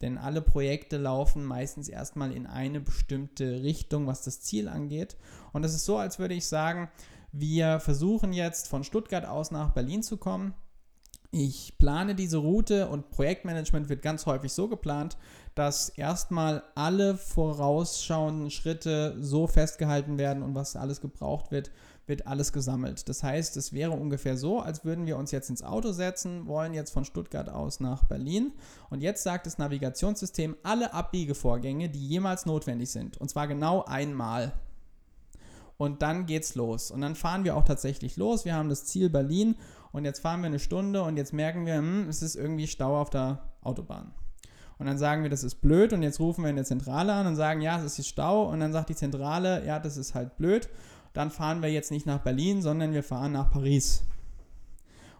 Denn 0.00 0.16
alle 0.16 0.40
Projekte 0.40 0.96
laufen 0.96 1.44
meistens 1.44 1.88
erstmal 1.88 2.32
in 2.32 2.46
eine 2.46 2.80
bestimmte 2.80 3.62
Richtung, 3.62 4.06
was 4.06 4.22
das 4.22 4.40
Ziel 4.40 4.68
angeht. 4.68 5.16
Und 5.52 5.64
es 5.64 5.74
ist 5.74 5.84
so, 5.84 5.98
als 5.98 6.18
würde 6.18 6.34
ich 6.34 6.46
sagen, 6.46 6.88
wir 7.32 7.80
versuchen 7.80 8.32
jetzt 8.32 8.68
von 8.68 8.82
Stuttgart 8.82 9.26
aus 9.26 9.50
nach 9.50 9.74
Berlin 9.74 10.02
zu 10.02 10.16
kommen. 10.16 10.54
Ich 11.32 11.76
plane 11.78 12.14
diese 12.14 12.38
Route 12.38 12.88
und 12.88 13.10
Projektmanagement 13.10 13.88
wird 13.88 14.02
ganz 14.02 14.26
häufig 14.26 14.52
so 14.52 14.68
geplant, 14.68 15.16
dass 15.54 15.90
erstmal 15.90 16.64
alle 16.74 17.16
vorausschauenden 17.16 18.50
Schritte 18.50 19.16
so 19.20 19.46
festgehalten 19.46 20.18
werden 20.18 20.42
und 20.42 20.54
was 20.54 20.74
alles 20.74 21.00
gebraucht 21.00 21.52
wird, 21.52 21.70
wird 22.10 22.26
alles 22.26 22.52
gesammelt. 22.52 23.08
Das 23.08 23.22
heißt, 23.22 23.56
es 23.56 23.72
wäre 23.72 23.92
ungefähr 23.92 24.36
so, 24.36 24.60
als 24.60 24.84
würden 24.84 25.06
wir 25.06 25.16
uns 25.16 25.30
jetzt 25.30 25.48
ins 25.48 25.62
Auto 25.62 25.92
setzen, 25.92 26.46
wollen 26.46 26.74
jetzt 26.74 26.90
von 26.90 27.06
Stuttgart 27.06 27.48
aus 27.48 27.80
nach 27.80 28.04
Berlin 28.04 28.52
und 28.90 29.00
jetzt 29.00 29.22
sagt 29.22 29.46
das 29.46 29.56
Navigationssystem 29.56 30.56
alle 30.62 30.92
Abbiegevorgänge, 30.92 31.88
die 31.88 32.06
jemals 32.06 32.44
notwendig 32.44 32.90
sind. 32.90 33.16
Und 33.16 33.30
zwar 33.30 33.48
genau 33.48 33.84
einmal. 33.86 34.52
Und 35.78 36.02
dann 36.02 36.26
geht's 36.26 36.54
los. 36.56 36.90
Und 36.90 37.00
dann 37.00 37.14
fahren 37.14 37.44
wir 37.44 37.56
auch 37.56 37.64
tatsächlich 37.64 38.18
los. 38.18 38.44
Wir 38.44 38.54
haben 38.54 38.68
das 38.68 38.84
Ziel 38.84 39.08
Berlin 39.08 39.56
und 39.92 40.04
jetzt 40.04 40.20
fahren 40.20 40.40
wir 40.42 40.48
eine 40.48 40.58
Stunde 40.58 41.02
und 41.02 41.16
jetzt 41.16 41.32
merken 41.32 41.64
wir, 41.64 41.76
hm, 41.76 42.06
es 42.10 42.20
ist 42.20 42.36
irgendwie 42.36 42.66
Stau 42.66 43.00
auf 43.00 43.08
der 43.08 43.38
Autobahn. 43.62 44.12
Und 44.78 44.86
dann 44.86 44.98
sagen 44.98 45.22
wir, 45.22 45.30
das 45.30 45.44
ist 45.44 45.56
blöd 45.56 45.92
und 45.92 46.02
jetzt 46.02 46.20
rufen 46.20 46.42
wir 46.42 46.48
in 46.48 46.56
der 46.56 46.64
Zentrale 46.64 47.12
an 47.12 47.26
und 47.26 47.36
sagen, 47.36 47.60
ja, 47.60 47.82
es 47.82 47.98
ist 47.98 48.08
Stau 48.08 48.44
und 48.44 48.60
dann 48.60 48.72
sagt 48.72 48.88
die 48.88 48.94
Zentrale, 48.94 49.64
ja, 49.66 49.78
das 49.78 49.98
ist 49.98 50.14
halt 50.14 50.38
blöd. 50.38 50.70
Dann 51.12 51.30
fahren 51.30 51.62
wir 51.62 51.70
jetzt 51.70 51.90
nicht 51.90 52.06
nach 52.06 52.20
Berlin, 52.20 52.62
sondern 52.62 52.92
wir 52.92 53.02
fahren 53.02 53.32
nach 53.32 53.50
Paris. 53.50 54.04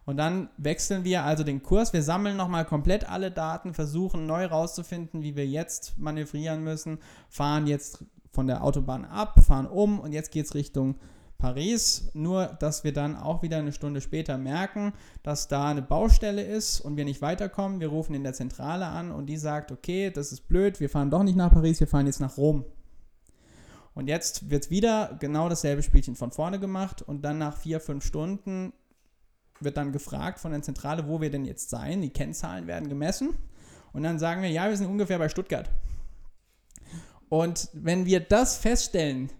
Und 0.04 0.16
dann 0.16 0.48
wechseln 0.56 1.04
wir 1.04 1.24
also 1.24 1.44
den 1.44 1.62
Kurs. 1.62 1.92
Wir 1.92 2.02
sammeln 2.02 2.36
nochmal 2.36 2.64
komplett 2.64 3.08
alle 3.08 3.30
Daten, 3.30 3.74
versuchen 3.74 4.26
neu 4.26 4.46
rauszufinden, 4.46 5.22
wie 5.22 5.36
wir 5.36 5.46
jetzt 5.46 5.98
manövrieren 5.98 6.64
müssen, 6.64 6.98
fahren 7.28 7.66
jetzt 7.66 8.04
von 8.32 8.46
der 8.46 8.64
Autobahn 8.64 9.04
ab, 9.04 9.40
fahren 9.44 9.66
um 9.66 9.98
und 9.98 10.12
jetzt 10.12 10.30
geht 10.32 10.46
es 10.46 10.54
Richtung 10.54 10.96
Paris, 11.40 12.10
nur 12.12 12.46
dass 12.46 12.84
wir 12.84 12.92
dann 12.92 13.16
auch 13.16 13.42
wieder 13.42 13.56
eine 13.56 13.72
Stunde 13.72 14.00
später 14.00 14.38
merken, 14.38 14.92
dass 15.22 15.48
da 15.48 15.68
eine 15.68 15.82
Baustelle 15.82 16.42
ist 16.42 16.80
und 16.80 16.96
wir 16.96 17.04
nicht 17.04 17.22
weiterkommen. 17.22 17.80
Wir 17.80 17.88
rufen 17.88 18.14
in 18.14 18.22
der 18.22 18.34
Zentrale 18.34 18.86
an 18.86 19.10
und 19.10 19.26
die 19.26 19.38
sagt, 19.38 19.72
okay, 19.72 20.10
das 20.10 20.32
ist 20.32 20.48
blöd, 20.48 20.80
wir 20.80 20.90
fahren 20.90 21.10
doch 21.10 21.22
nicht 21.22 21.36
nach 21.36 21.50
Paris, 21.50 21.80
wir 21.80 21.88
fahren 21.88 22.06
jetzt 22.06 22.20
nach 22.20 22.36
Rom. 22.36 22.64
Und 23.94 24.08
jetzt 24.08 24.50
wird 24.50 24.70
wieder 24.70 25.16
genau 25.20 25.48
dasselbe 25.48 25.82
Spielchen 25.82 26.14
von 26.14 26.30
vorne 26.30 26.58
gemacht 26.60 27.02
und 27.02 27.22
dann 27.22 27.38
nach 27.38 27.56
vier, 27.56 27.80
fünf 27.80 28.04
Stunden 28.04 28.72
wird 29.58 29.76
dann 29.76 29.92
gefragt 29.92 30.38
von 30.38 30.52
der 30.52 30.62
Zentrale, 30.62 31.06
wo 31.06 31.20
wir 31.20 31.30
denn 31.30 31.44
jetzt 31.44 31.70
sein. 31.70 32.00
Die 32.00 32.10
Kennzahlen 32.10 32.66
werden 32.66 32.88
gemessen 32.88 33.36
und 33.92 34.02
dann 34.02 34.18
sagen 34.18 34.42
wir, 34.42 34.50
ja, 34.50 34.68
wir 34.68 34.76
sind 34.76 34.86
ungefähr 34.86 35.18
bei 35.18 35.28
Stuttgart. 35.28 35.68
Und 37.28 37.68
wenn 37.72 38.06
wir 38.06 38.20
das 38.20 38.56
feststellen, 38.56 39.30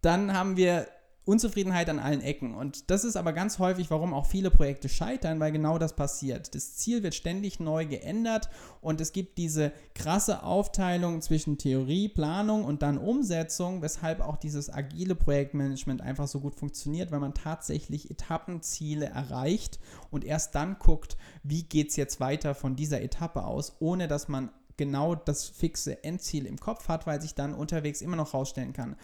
dann 0.00 0.32
haben 0.32 0.56
wir 0.56 0.88
Unzufriedenheit 1.26 1.90
an 1.90 1.98
allen 1.98 2.20
Ecken. 2.20 2.54
Und 2.54 2.88
das 2.88 3.02
ist 3.04 3.16
aber 3.16 3.32
ganz 3.32 3.58
häufig, 3.58 3.90
warum 3.90 4.14
auch 4.14 4.26
viele 4.26 4.50
Projekte 4.50 4.88
scheitern, 4.88 5.40
weil 5.40 5.50
genau 5.50 5.76
das 5.76 5.96
passiert. 5.96 6.54
Das 6.54 6.76
Ziel 6.76 7.02
wird 7.02 7.16
ständig 7.16 7.58
neu 7.58 7.84
geändert 7.84 8.48
und 8.80 9.00
es 9.00 9.12
gibt 9.12 9.36
diese 9.36 9.72
krasse 9.94 10.44
Aufteilung 10.44 11.20
zwischen 11.20 11.58
Theorie, 11.58 12.08
Planung 12.08 12.64
und 12.64 12.82
dann 12.82 12.96
Umsetzung, 12.96 13.82
weshalb 13.82 14.20
auch 14.20 14.36
dieses 14.36 14.72
agile 14.72 15.16
Projektmanagement 15.16 16.00
einfach 16.00 16.28
so 16.28 16.38
gut 16.38 16.54
funktioniert, 16.54 17.10
weil 17.10 17.20
man 17.20 17.34
tatsächlich 17.34 18.08
Etappenziele 18.08 19.06
erreicht 19.06 19.80
und 20.12 20.24
erst 20.24 20.54
dann 20.54 20.78
guckt, 20.78 21.16
wie 21.42 21.64
geht 21.64 21.90
es 21.90 21.96
jetzt 21.96 22.20
weiter 22.20 22.54
von 22.54 22.76
dieser 22.76 23.02
Etappe 23.02 23.44
aus, 23.44 23.74
ohne 23.80 24.06
dass 24.06 24.28
man 24.28 24.50
genau 24.76 25.14
das 25.16 25.48
fixe 25.48 26.04
Endziel 26.04 26.46
im 26.46 26.60
Kopf 26.60 26.86
hat, 26.86 27.06
weil 27.06 27.20
sich 27.20 27.34
dann 27.34 27.54
unterwegs 27.54 28.00
immer 28.00 28.16
noch 28.16 28.34
rausstellen 28.34 28.74
kann 28.74 28.94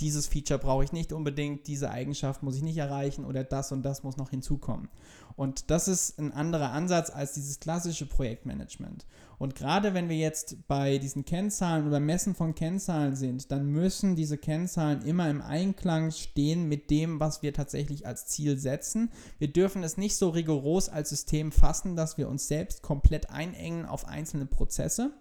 dieses 0.00 0.26
Feature 0.26 0.58
brauche 0.58 0.84
ich 0.84 0.92
nicht 0.92 1.12
unbedingt, 1.12 1.66
diese 1.66 1.90
Eigenschaft 1.90 2.42
muss 2.42 2.56
ich 2.56 2.62
nicht 2.62 2.76
erreichen 2.76 3.24
oder 3.24 3.44
das 3.44 3.72
und 3.72 3.82
das 3.82 4.02
muss 4.02 4.16
noch 4.16 4.30
hinzukommen. 4.30 4.88
Und 5.36 5.70
das 5.70 5.88
ist 5.88 6.18
ein 6.18 6.32
anderer 6.32 6.72
Ansatz 6.72 7.10
als 7.10 7.32
dieses 7.32 7.60
klassische 7.60 8.06
Projektmanagement. 8.06 9.06
Und 9.38 9.54
gerade 9.54 9.94
wenn 9.94 10.08
wir 10.08 10.16
jetzt 10.16 10.68
bei 10.68 10.98
diesen 10.98 11.24
Kennzahlen 11.24 11.86
oder 11.86 12.00
Messen 12.00 12.34
von 12.34 12.54
Kennzahlen 12.54 13.16
sind, 13.16 13.50
dann 13.50 13.66
müssen 13.66 14.14
diese 14.14 14.38
Kennzahlen 14.38 15.02
immer 15.02 15.28
im 15.30 15.40
Einklang 15.40 16.10
stehen 16.10 16.68
mit 16.68 16.90
dem, 16.90 17.18
was 17.18 17.42
wir 17.42 17.52
tatsächlich 17.52 18.06
als 18.06 18.26
Ziel 18.26 18.58
setzen. 18.58 19.10
Wir 19.38 19.52
dürfen 19.52 19.82
es 19.82 19.96
nicht 19.96 20.16
so 20.16 20.28
rigoros 20.28 20.88
als 20.88 21.08
System 21.08 21.50
fassen, 21.50 21.96
dass 21.96 22.18
wir 22.18 22.28
uns 22.28 22.46
selbst 22.46 22.82
komplett 22.82 23.30
einengen 23.30 23.86
auf 23.86 24.06
einzelne 24.06 24.46
Prozesse. 24.46 25.12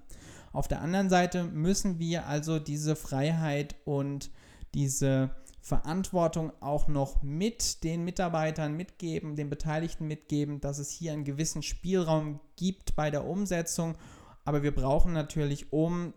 Auf 0.54 0.68
der 0.68 0.82
anderen 0.82 1.10
Seite 1.10 1.46
müssen 1.46 1.98
wir 1.98 2.28
also 2.28 2.60
diese 2.60 2.96
Freiheit 2.96 3.75
und 3.86 4.30
diese 4.74 5.36
Verantwortung 5.62 6.51
auch 6.60 6.88
noch 6.88 7.22
mit 7.22 7.84
den 7.84 8.04
Mitarbeitern 8.04 8.75
mitgeben, 8.75 9.36
den 9.36 9.50
Beteiligten 9.50 10.08
mitgeben, 10.08 10.60
dass 10.60 10.80
es 10.80 10.90
hier 10.90 11.13
einen 11.13 11.24
gewissen 11.24 11.62
Spielraum 11.62 12.40
gibt 12.56 12.96
bei 12.96 13.12
der 13.12 13.25
Umsetzung. 13.25 13.96
Aber 14.44 14.63
wir 14.63 14.74
brauchen 14.74 15.13
natürlich, 15.13 15.72
um 15.72 16.13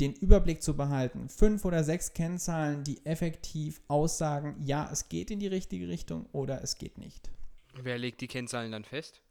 den 0.00 0.14
Überblick 0.14 0.62
zu 0.62 0.76
behalten, 0.76 1.28
fünf 1.28 1.64
oder 1.64 1.84
sechs 1.84 2.12
Kennzahlen, 2.12 2.84
die 2.84 3.04
effektiv 3.04 3.80
aussagen, 3.88 4.56
ja, 4.62 4.88
es 4.90 5.08
geht 5.08 5.30
in 5.30 5.40
die 5.40 5.46
richtige 5.46 5.88
Richtung 5.88 6.26
oder 6.32 6.62
es 6.62 6.78
geht 6.78 6.98
nicht. 6.98 7.30
Wer 7.74 7.98
legt 7.98 8.20
die 8.20 8.28
Kennzahlen 8.28 8.72
dann 8.72 8.84
fest? 8.84 9.22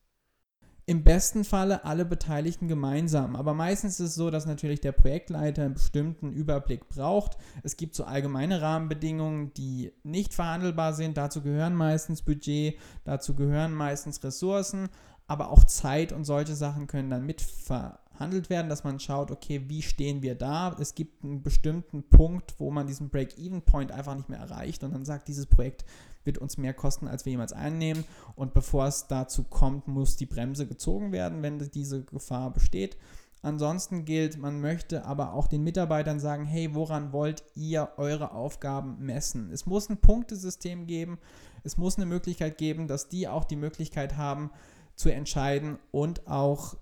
Im 0.87 1.03
besten 1.03 1.43
Falle 1.43 1.83
alle 1.83 2.05
Beteiligten 2.05 2.67
gemeinsam. 2.67 3.35
Aber 3.35 3.55
meistens 3.55 3.99
ist 3.99 4.09
es 4.09 4.15
so, 4.15 4.29
dass 4.29 4.45
natürlich 4.45 4.81
der 4.81 4.91
Projektleiter 4.91 5.63
einen 5.63 5.73
bestimmten 5.73 6.31
Überblick 6.31 6.87
braucht. 6.89 7.37
Es 7.63 7.75
gibt 7.75 7.95
so 7.95 8.03
allgemeine 8.03 8.61
Rahmenbedingungen, 8.61 9.51
die 9.55 9.93
nicht 10.03 10.33
verhandelbar 10.33 10.93
sind. 10.93 11.17
Dazu 11.17 11.41
gehören 11.41 11.73
meistens 11.73 12.21
Budget, 12.21 12.77
dazu 13.03 13.35
gehören 13.35 13.73
meistens 13.73 14.23
Ressourcen. 14.23 14.89
aber 15.27 15.49
auch 15.49 15.63
Zeit 15.63 16.11
und 16.11 16.23
solche 16.23 16.55
Sachen 16.55 16.87
können 16.87 17.09
dann 17.09 17.25
mit 17.25 17.41
verhandelt 18.15 18.49
werden, 18.49 18.69
dass 18.69 18.83
man 18.83 18.99
schaut, 18.99 19.29
okay, 19.29 19.63
wie 19.67 19.81
stehen 19.81 20.21
wir 20.21 20.35
da? 20.35 20.75
Es 20.79 20.95
gibt 20.95 21.23
einen 21.23 21.43
bestimmten 21.43 22.03
Punkt, 22.03 22.55
wo 22.59 22.71
man 22.71 22.87
diesen 22.87 23.09
Break-Even-Point 23.09 23.91
einfach 23.91 24.15
nicht 24.15 24.29
mehr 24.29 24.39
erreicht 24.39 24.83
und 24.83 24.93
dann 24.93 25.03
sagt, 25.03 25.27
dieses 25.27 25.45
Projekt 25.45 25.83
wird 26.23 26.37
uns 26.37 26.57
mehr 26.57 26.73
kosten, 26.73 27.07
als 27.07 27.25
wir 27.25 27.31
jemals 27.31 27.53
einnehmen. 27.53 28.05
Und 28.35 28.53
bevor 28.53 28.87
es 28.87 29.07
dazu 29.07 29.43
kommt, 29.43 29.87
muss 29.87 30.15
die 30.15 30.25
Bremse 30.25 30.65
gezogen 30.65 31.11
werden, 31.11 31.43
wenn 31.43 31.59
diese 31.59 32.03
Gefahr 32.03 32.51
besteht. 32.51 32.97
Ansonsten 33.41 34.05
gilt, 34.05 34.39
man 34.39 34.59
möchte 34.59 35.05
aber 35.05 35.33
auch 35.33 35.47
den 35.47 35.63
Mitarbeitern 35.63 36.19
sagen, 36.19 36.45
hey, 36.45 36.73
woran 36.73 37.11
wollt 37.11 37.43
ihr 37.53 37.89
eure 37.97 38.31
Aufgaben 38.31 38.97
messen? 39.05 39.51
Es 39.51 39.67
muss 39.67 39.89
ein 39.89 39.97
Punktesystem 39.97 40.87
geben, 40.87 41.19
es 41.63 41.77
muss 41.77 41.97
eine 41.97 42.07
Möglichkeit 42.07 42.57
geben, 42.57 42.87
dass 42.87 43.07
die 43.09 43.27
auch 43.27 43.43
die 43.43 43.55
Möglichkeit 43.55 44.17
haben 44.17 44.49
zu 44.95 45.09
entscheiden 45.09 45.77
und 45.91 46.27
auch 46.27 46.75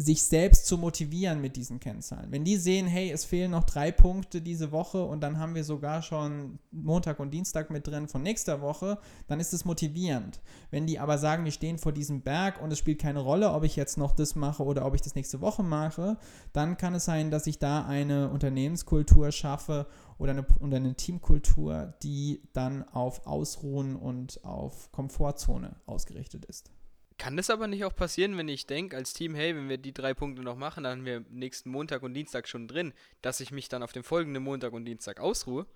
sich 0.00 0.24
selbst 0.24 0.64
zu 0.64 0.78
motivieren 0.78 1.42
mit 1.42 1.56
diesen 1.56 1.78
Kennzahlen. 1.78 2.32
Wenn 2.32 2.42
die 2.42 2.56
sehen, 2.56 2.86
hey, 2.86 3.10
es 3.10 3.26
fehlen 3.26 3.50
noch 3.50 3.64
drei 3.64 3.92
Punkte 3.92 4.40
diese 4.40 4.72
Woche 4.72 5.04
und 5.04 5.20
dann 5.20 5.38
haben 5.38 5.54
wir 5.54 5.62
sogar 5.62 6.00
schon 6.00 6.58
Montag 6.70 7.20
und 7.20 7.32
Dienstag 7.32 7.68
mit 7.68 7.86
drin 7.86 8.08
von 8.08 8.22
nächster 8.22 8.62
Woche, 8.62 8.98
dann 9.26 9.40
ist 9.40 9.52
es 9.52 9.66
motivierend. 9.66 10.40
Wenn 10.70 10.86
die 10.86 10.98
aber 10.98 11.18
sagen, 11.18 11.44
wir 11.44 11.52
stehen 11.52 11.76
vor 11.76 11.92
diesem 11.92 12.22
Berg 12.22 12.62
und 12.62 12.72
es 12.72 12.78
spielt 12.78 12.98
keine 12.98 13.20
Rolle, 13.20 13.52
ob 13.52 13.62
ich 13.62 13.76
jetzt 13.76 13.98
noch 13.98 14.12
das 14.12 14.34
mache 14.34 14.64
oder 14.64 14.86
ob 14.86 14.94
ich 14.94 15.02
das 15.02 15.14
nächste 15.16 15.42
Woche 15.42 15.62
mache, 15.62 16.16
dann 16.54 16.78
kann 16.78 16.94
es 16.94 17.04
sein, 17.04 17.30
dass 17.30 17.46
ich 17.46 17.58
da 17.58 17.84
eine 17.84 18.30
Unternehmenskultur 18.30 19.30
schaffe 19.32 19.86
oder 20.16 20.30
eine, 20.30 20.46
oder 20.60 20.78
eine 20.78 20.94
Teamkultur, 20.94 21.92
die 22.02 22.40
dann 22.54 22.88
auf 22.88 23.26
Ausruhen 23.26 23.96
und 23.96 24.42
auf 24.46 24.90
Komfortzone 24.92 25.76
ausgerichtet 25.84 26.46
ist. 26.46 26.70
Kann 27.20 27.36
das 27.36 27.50
aber 27.50 27.66
nicht 27.66 27.84
auch 27.84 27.94
passieren, 27.94 28.38
wenn 28.38 28.48
ich 28.48 28.66
denke 28.66 28.96
als 28.96 29.12
Team, 29.12 29.34
hey, 29.34 29.54
wenn 29.54 29.68
wir 29.68 29.76
die 29.76 29.92
drei 29.92 30.14
Punkte 30.14 30.42
noch 30.42 30.56
machen, 30.56 30.84
dann 30.84 31.00
haben 31.00 31.04
wir 31.04 31.22
nächsten 31.28 31.70
Montag 31.70 32.02
und 32.02 32.14
Dienstag 32.14 32.48
schon 32.48 32.66
drin, 32.66 32.94
dass 33.20 33.40
ich 33.40 33.50
mich 33.50 33.68
dann 33.68 33.82
auf 33.82 33.92
den 33.92 34.04
folgenden 34.04 34.42
Montag 34.42 34.72
und 34.72 34.86
Dienstag 34.86 35.20
ausruhe? 35.20 35.66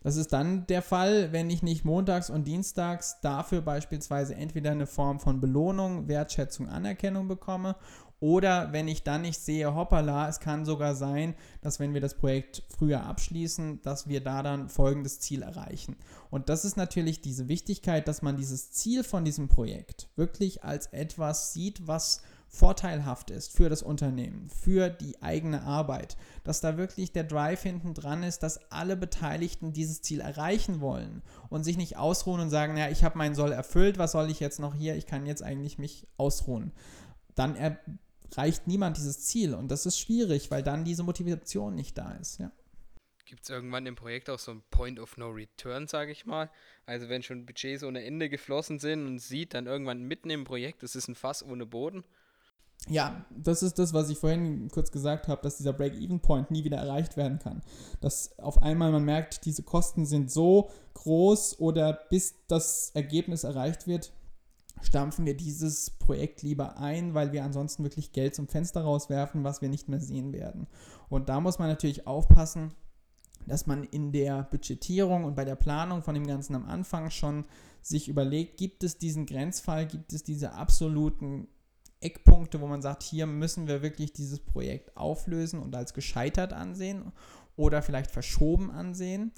Das 0.00 0.16
ist 0.16 0.32
dann 0.32 0.66
der 0.68 0.80
Fall, 0.80 1.32
wenn 1.32 1.50
ich 1.50 1.62
nicht 1.62 1.84
montags 1.84 2.30
und 2.30 2.44
dienstags 2.44 3.20
dafür 3.20 3.60
beispielsweise 3.60 4.36
entweder 4.36 4.70
eine 4.70 4.86
Form 4.86 5.20
von 5.20 5.38
Belohnung, 5.38 6.08
Wertschätzung, 6.08 6.66
Anerkennung 6.66 7.28
bekomme 7.28 7.76
oder 8.18 8.72
wenn 8.72 8.88
ich 8.88 9.02
dann 9.02 9.22
nicht 9.22 9.40
sehe, 9.40 9.74
hoppala, 9.74 10.28
es 10.28 10.40
kann 10.40 10.64
sogar 10.64 10.94
sein, 10.94 11.34
dass 11.60 11.78
wenn 11.80 11.92
wir 11.92 12.00
das 12.00 12.14
Projekt 12.14 12.62
früher 12.68 13.04
abschließen, 13.04 13.82
dass 13.82 14.08
wir 14.08 14.22
da 14.22 14.42
dann 14.42 14.68
folgendes 14.68 15.20
Ziel 15.20 15.42
erreichen. 15.42 15.96
Und 16.30 16.48
das 16.48 16.64
ist 16.64 16.76
natürlich 16.76 17.20
diese 17.20 17.48
Wichtigkeit, 17.48 18.08
dass 18.08 18.22
man 18.22 18.36
dieses 18.36 18.70
Ziel 18.72 19.04
von 19.04 19.24
diesem 19.24 19.48
Projekt 19.48 20.08
wirklich 20.16 20.64
als 20.64 20.86
etwas 20.88 21.52
sieht, 21.52 21.86
was 21.86 22.22
vorteilhaft 22.48 23.30
ist 23.30 23.52
für 23.54 23.68
das 23.68 23.82
Unternehmen, 23.82 24.48
für 24.48 24.88
die 24.88 25.20
eigene 25.22 25.62
Arbeit, 25.62 26.16
dass 26.44 26.60
da 26.60 26.78
wirklich 26.78 27.12
der 27.12 27.24
Drive 27.24 27.62
hinten 27.62 27.92
dran 27.92 28.22
ist, 28.22 28.42
dass 28.42 28.70
alle 28.70 28.96
Beteiligten 28.96 29.72
dieses 29.72 30.00
Ziel 30.00 30.20
erreichen 30.20 30.80
wollen 30.80 31.22
und 31.50 31.64
sich 31.64 31.76
nicht 31.76 31.98
ausruhen 31.98 32.40
und 32.40 32.50
sagen, 32.50 32.76
ja, 32.76 32.88
ich 32.88 33.04
habe 33.04 33.18
meinen 33.18 33.34
Soll 33.34 33.52
erfüllt, 33.52 33.98
was 33.98 34.12
soll 34.12 34.30
ich 34.30 34.40
jetzt 34.40 34.60
noch 34.60 34.74
hier, 34.74 34.96
ich 34.96 35.06
kann 35.06 35.26
jetzt 35.26 35.42
eigentlich 35.42 35.78
mich 35.78 36.06
ausruhen. 36.16 36.72
Dann 37.34 37.56
erreicht 38.30 38.66
niemand 38.66 38.96
dieses 38.96 39.24
Ziel 39.24 39.54
und 39.54 39.70
das 39.70 39.86
ist 39.86 39.98
schwierig, 39.98 40.50
weil 40.50 40.62
dann 40.62 40.84
diese 40.84 41.02
Motivation 41.02 41.74
nicht 41.74 41.96
da 41.98 42.12
ist, 42.12 42.38
ja. 42.38 42.50
Gibt 43.24 43.42
es 43.42 43.50
irgendwann 43.50 43.86
im 43.86 43.96
Projekt 43.96 44.30
auch 44.30 44.38
so 44.38 44.52
ein 44.52 44.62
Point 44.70 45.00
of 45.00 45.16
No 45.16 45.30
Return, 45.30 45.88
sage 45.88 46.12
ich 46.12 46.26
mal? 46.26 46.48
Also 46.84 47.08
wenn 47.08 47.24
schon 47.24 47.44
Budgets 47.44 47.82
ohne 47.82 48.04
Ende 48.04 48.28
geflossen 48.28 48.78
sind 48.78 49.04
und 49.04 49.18
sieht 49.18 49.52
dann 49.52 49.66
irgendwann 49.66 50.02
mitten 50.02 50.30
im 50.30 50.44
Projekt, 50.44 50.84
es 50.84 50.94
ist 50.94 51.08
ein 51.08 51.16
Fass 51.16 51.42
ohne 51.42 51.66
Boden, 51.66 52.04
ja, 52.88 53.24
das 53.30 53.62
ist 53.62 53.78
das, 53.78 53.94
was 53.94 54.10
ich 54.10 54.18
vorhin 54.18 54.70
kurz 54.70 54.92
gesagt 54.92 55.26
habe, 55.26 55.42
dass 55.42 55.56
dieser 55.56 55.72
Break-Even-Point 55.72 56.50
nie 56.50 56.62
wieder 56.62 56.76
erreicht 56.76 57.16
werden 57.16 57.38
kann. 57.40 57.62
Dass 58.00 58.38
auf 58.38 58.62
einmal 58.62 58.92
man 58.92 59.04
merkt, 59.04 59.44
diese 59.44 59.64
Kosten 59.64 60.06
sind 60.06 60.30
so 60.30 60.70
groß 60.94 61.58
oder 61.58 61.92
bis 62.10 62.36
das 62.46 62.92
Ergebnis 62.94 63.42
erreicht 63.42 63.88
wird, 63.88 64.12
stampfen 64.82 65.26
wir 65.26 65.36
dieses 65.36 65.90
Projekt 65.90 66.42
lieber 66.42 66.78
ein, 66.78 67.14
weil 67.14 67.32
wir 67.32 67.44
ansonsten 67.44 67.82
wirklich 67.82 68.12
Geld 68.12 68.34
zum 68.34 68.48
Fenster 68.48 68.82
rauswerfen, 68.82 69.44
was 69.44 69.62
wir 69.62 69.68
nicht 69.68 69.88
mehr 69.88 70.00
sehen 70.00 70.32
werden. 70.32 70.66
Und 71.08 71.28
da 71.28 71.40
muss 71.40 71.58
man 71.58 71.68
natürlich 71.68 72.06
aufpassen, 72.06 72.72
dass 73.46 73.66
man 73.66 73.84
in 73.84 74.12
der 74.12 74.42
Budgetierung 74.44 75.24
und 75.24 75.36
bei 75.36 75.44
der 75.44 75.54
Planung 75.54 76.02
von 76.02 76.14
dem 76.14 76.26
Ganzen 76.26 76.54
am 76.54 76.66
Anfang 76.66 77.10
schon 77.10 77.44
sich 77.80 78.08
überlegt, 78.08 78.56
gibt 78.56 78.82
es 78.82 78.98
diesen 78.98 79.26
Grenzfall, 79.26 79.86
gibt 79.86 80.12
es 80.12 80.24
diese 80.24 80.52
absoluten 80.52 81.48
Eckpunkte, 82.00 82.60
wo 82.60 82.66
man 82.66 82.82
sagt, 82.82 83.02
hier 83.02 83.26
müssen 83.26 83.68
wir 83.68 83.82
wirklich 83.82 84.12
dieses 84.12 84.40
Projekt 84.40 84.96
auflösen 84.96 85.60
und 85.60 85.74
als 85.74 85.94
gescheitert 85.94 86.52
ansehen 86.52 87.12
oder 87.56 87.82
vielleicht 87.82 88.10
verschoben 88.10 88.70
ansehen? 88.70 89.32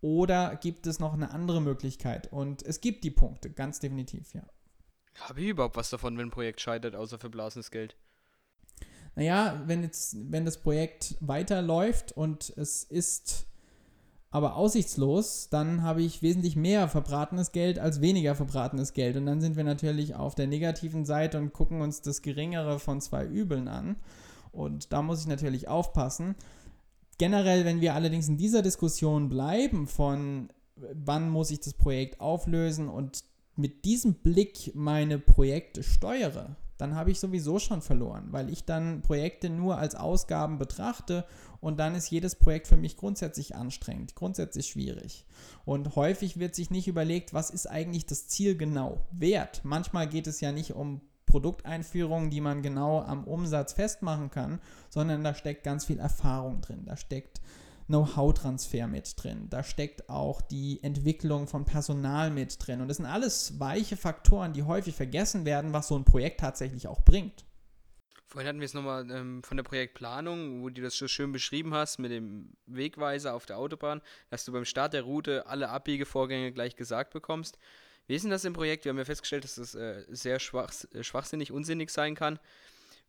Oder 0.00 0.54
gibt 0.56 0.86
es 0.86 1.00
noch 1.00 1.14
eine 1.14 1.32
andere 1.32 1.60
Möglichkeit? 1.60 2.32
Und 2.32 2.62
es 2.62 2.80
gibt 2.80 3.02
die 3.02 3.10
Punkte, 3.10 3.50
ganz 3.50 3.80
definitiv, 3.80 4.32
ja. 4.32 4.44
Habe 5.20 5.40
ich 5.40 5.48
überhaupt 5.48 5.76
was 5.76 5.90
davon, 5.90 6.16
wenn 6.16 6.28
ein 6.28 6.30
Projekt 6.30 6.60
scheitert, 6.60 6.94
außer 6.94 7.18
verblasenes 7.18 7.70
Geld? 7.70 7.96
Naja, 9.14 9.62
wenn 9.66 9.82
jetzt, 9.82 10.16
wenn 10.30 10.44
das 10.44 10.58
Projekt 10.58 11.16
weiterläuft 11.20 12.12
und 12.12 12.52
es 12.56 12.84
ist 12.84 13.46
aber 14.30 14.56
aussichtslos, 14.56 15.48
dann 15.50 15.82
habe 15.82 16.02
ich 16.02 16.22
wesentlich 16.22 16.54
mehr 16.54 16.86
verbratenes 16.88 17.50
Geld 17.50 17.78
als 17.78 18.00
weniger 18.00 18.34
verbratenes 18.34 18.92
Geld. 18.92 19.16
Und 19.16 19.26
dann 19.26 19.40
sind 19.40 19.56
wir 19.56 19.64
natürlich 19.64 20.14
auf 20.14 20.34
der 20.34 20.46
negativen 20.46 21.04
Seite 21.04 21.38
und 21.38 21.52
gucken 21.52 21.80
uns 21.80 22.02
das 22.02 22.22
geringere 22.22 22.78
von 22.78 23.00
zwei 23.00 23.24
Übeln 23.24 23.68
an. 23.68 23.96
Und 24.52 24.92
da 24.92 25.02
muss 25.02 25.22
ich 25.22 25.26
natürlich 25.26 25.66
aufpassen. 25.66 26.34
Generell, 27.16 27.64
wenn 27.64 27.80
wir 27.80 27.94
allerdings 27.94 28.28
in 28.28 28.36
dieser 28.36 28.62
Diskussion 28.62 29.28
bleiben 29.28 29.88
von 29.88 30.50
wann 30.92 31.28
muss 31.28 31.50
ich 31.50 31.60
das 31.60 31.74
Projekt 31.74 32.20
auflösen 32.20 32.88
und 32.88 33.24
mit 33.58 33.84
diesem 33.84 34.14
Blick 34.14 34.72
meine 34.74 35.18
Projekte 35.18 35.82
steuere, 35.82 36.56
dann 36.78 36.94
habe 36.94 37.10
ich 37.10 37.18
sowieso 37.18 37.58
schon 37.58 37.82
verloren, 37.82 38.28
weil 38.30 38.50
ich 38.50 38.64
dann 38.64 39.02
Projekte 39.02 39.50
nur 39.50 39.78
als 39.78 39.96
Ausgaben 39.96 40.58
betrachte 40.58 41.24
und 41.60 41.80
dann 41.80 41.96
ist 41.96 42.08
jedes 42.08 42.36
Projekt 42.36 42.68
für 42.68 42.76
mich 42.76 42.96
grundsätzlich 42.96 43.56
anstrengend, 43.56 44.14
grundsätzlich 44.14 44.68
schwierig. 44.68 45.26
Und 45.64 45.96
häufig 45.96 46.38
wird 46.38 46.54
sich 46.54 46.70
nicht 46.70 46.86
überlegt, 46.86 47.34
was 47.34 47.50
ist 47.50 47.66
eigentlich 47.66 48.06
das 48.06 48.28
Ziel 48.28 48.56
genau 48.56 49.04
wert. 49.10 49.62
Manchmal 49.64 50.08
geht 50.08 50.28
es 50.28 50.40
ja 50.40 50.52
nicht 50.52 50.74
um 50.74 51.00
Produkteinführungen, 51.26 52.30
die 52.30 52.40
man 52.40 52.62
genau 52.62 53.02
am 53.02 53.24
Umsatz 53.24 53.72
festmachen 53.72 54.30
kann, 54.30 54.60
sondern 54.88 55.24
da 55.24 55.34
steckt 55.34 55.64
ganz 55.64 55.84
viel 55.84 55.98
Erfahrung 55.98 56.60
drin, 56.60 56.84
da 56.86 56.96
steckt 56.96 57.40
Know-how-Transfer 57.88 58.86
mit 58.86 59.14
drin. 59.22 59.48
Da 59.50 59.62
steckt 59.64 60.08
auch 60.08 60.40
die 60.40 60.82
Entwicklung 60.82 61.48
von 61.48 61.64
Personal 61.64 62.30
mit 62.30 62.64
drin. 62.64 62.80
Und 62.80 62.88
das 62.88 62.98
sind 62.98 63.06
alles 63.06 63.58
weiche 63.58 63.96
Faktoren, 63.96 64.52
die 64.52 64.62
häufig 64.62 64.94
vergessen 64.94 65.44
werden, 65.44 65.72
was 65.72 65.88
so 65.88 65.96
ein 65.96 66.04
Projekt 66.04 66.40
tatsächlich 66.40 66.86
auch 66.86 67.02
bringt. 67.02 67.44
Vorhin 68.26 68.46
hatten 68.46 68.60
wir 68.60 68.66
es 68.66 68.74
nochmal 68.74 69.10
ähm, 69.10 69.42
von 69.42 69.56
der 69.56 69.64
Projektplanung, 69.64 70.62
wo 70.62 70.68
du 70.68 70.82
das 70.82 70.96
so 70.96 71.08
schön 71.08 71.32
beschrieben 71.32 71.72
hast 71.72 71.98
mit 71.98 72.10
dem 72.10 72.52
Wegweiser 72.66 73.34
auf 73.34 73.46
der 73.46 73.56
Autobahn, 73.56 74.02
dass 74.28 74.44
du 74.44 74.52
beim 74.52 74.66
Start 74.66 74.92
der 74.92 75.02
Route 75.02 75.46
alle 75.46 75.70
Abbiegevorgänge 75.70 76.52
gleich 76.52 76.76
gesagt 76.76 77.14
bekommst. 77.14 77.58
Wie 78.06 78.14
ist 78.14 78.22
denn 78.22 78.30
das 78.30 78.44
im 78.44 78.52
Projekt? 78.52 78.84
Wir 78.84 78.90
haben 78.90 78.98
ja 78.98 79.06
festgestellt, 79.06 79.44
dass 79.44 79.54
das 79.54 79.74
äh, 79.74 80.04
sehr 80.08 80.40
schwach, 80.40 80.72
äh, 80.92 81.02
schwachsinnig, 81.02 81.52
unsinnig 81.52 81.88
sein 81.88 82.14
kann. 82.14 82.38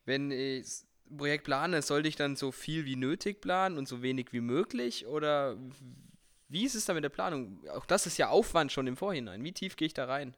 Wenn 0.06 0.32
ich 0.32 0.86
Projekt 1.16 1.44
plane, 1.46 1.82
sollte 1.82 2.08
ich 2.08 2.16
dann 2.16 2.36
so 2.36 2.52
viel 2.52 2.86
wie 2.86 2.96
nötig 2.96 3.42
planen 3.42 3.78
und 3.78 3.88
so 3.88 4.02
wenig 4.02 4.32
wie 4.32 4.42
möglich? 4.42 5.08
Oder 5.08 5.58
wie 6.48 6.66
ist 6.66 6.76
es 6.76 6.86
da 6.86 6.94
mit 6.94 7.04
der 7.04 7.10
Planung? 7.10 7.60
Auch 7.74 7.86
das 7.86 8.06
ist 8.06 8.18
ja 8.18 8.30
Aufwand 8.30 8.72
schon 8.72 8.88
im 8.88 8.98
Vorhinein. 8.98 9.44
Wie 9.44 9.52
tief 9.52 9.76
gehe 9.76 9.88
ich 9.88 9.94
da 9.94 10.06
rein? 10.06 10.36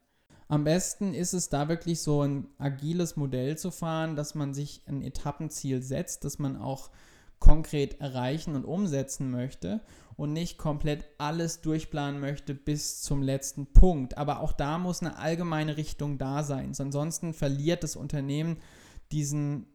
Am 0.47 0.65
besten 0.65 1.13
ist 1.13 1.34
es 1.34 1.47
da 1.47 1.69
wirklich 1.69 2.01
so 2.01 2.23
ein 2.23 2.49
agiles 2.57 3.15
Modell 3.15 3.57
zu 3.57 3.71
fahren, 3.71 4.17
dass 4.17 4.36
man 4.36 4.53
sich 4.53 4.81
ein 4.86 5.01
Etappenziel 5.01 5.81
setzt, 5.81 6.25
das 6.25 6.39
man 6.39 6.57
auch 6.57 6.91
konkret 7.39 8.01
erreichen 8.01 8.55
und 8.55 8.65
umsetzen 8.65 9.31
möchte 9.31 9.81
und 10.17 10.34
nicht 10.34 10.57
komplett 10.57 11.05
alles 11.17 11.62
durchplanen 11.62 12.19
möchte 12.19 12.53
bis 12.53 13.01
zum 13.01 13.23
letzten 13.23 13.73
Punkt. 13.73 14.17
Aber 14.17 14.41
auch 14.41 14.51
da 14.51 14.77
muss 14.77 15.01
eine 15.01 15.17
allgemeine 15.17 15.77
Richtung 15.77 16.17
da 16.17 16.43
sein. 16.43 16.73
Ansonsten 16.77 17.34
verliert 17.34 17.84
das 17.84 17.95
Unternehmen 17.95 18.57
diesen 19.12 19.67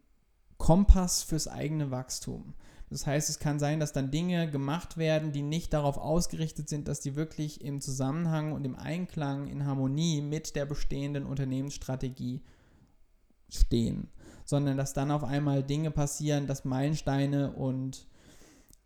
Kompass 0.58 1.22
fürs 1.22 1.48
eigene 1.48 1.90
Wachstum. 1.90 2.54
Das 2.88 3.06
heißt, 3.06 3.28
es 3.30 3.38
kann 3.40 3.58
sein, 3.58 3.80
dass 3.80 3.92
dann 3.92 4.12
Dinge 4.12 4.48
gemacht 4.50 4.96
werden, 4.96 5.32
die 5.32 5.42
nicht 5.42 5.72
darauf 5.72 5.98
ausgerichtet 5.98 6.68
sind, 6.68 6.86
dass 6.86 7.00
die 7.00 7.16
wirklich 7.16 7.62
im 7.62 7.80
Zusammenhang 7.80 8.52
und 8.52 8.64
im 8.64 8.76
Einklang, 8.76 9.48
in 9.48 9.66
Harmonie 9.66 10.20
mit 10.22 10.54
der 10.54 10.66
bestehenden 10.66 11.26
Unternehmensstrategie 11.26 12.42
stehen, 13.48 14.08
sondern 14.44 14.76
dass 14.76 14.92
dann 14.92 15.10
auf 15.10 15.24
einmal 15.24 15.64
Dinge 15.64 15.90
passieren, 15.90 16.46
dass 16.46 16.64
Meilensteine 16.64 17.52
und 17.52 18.06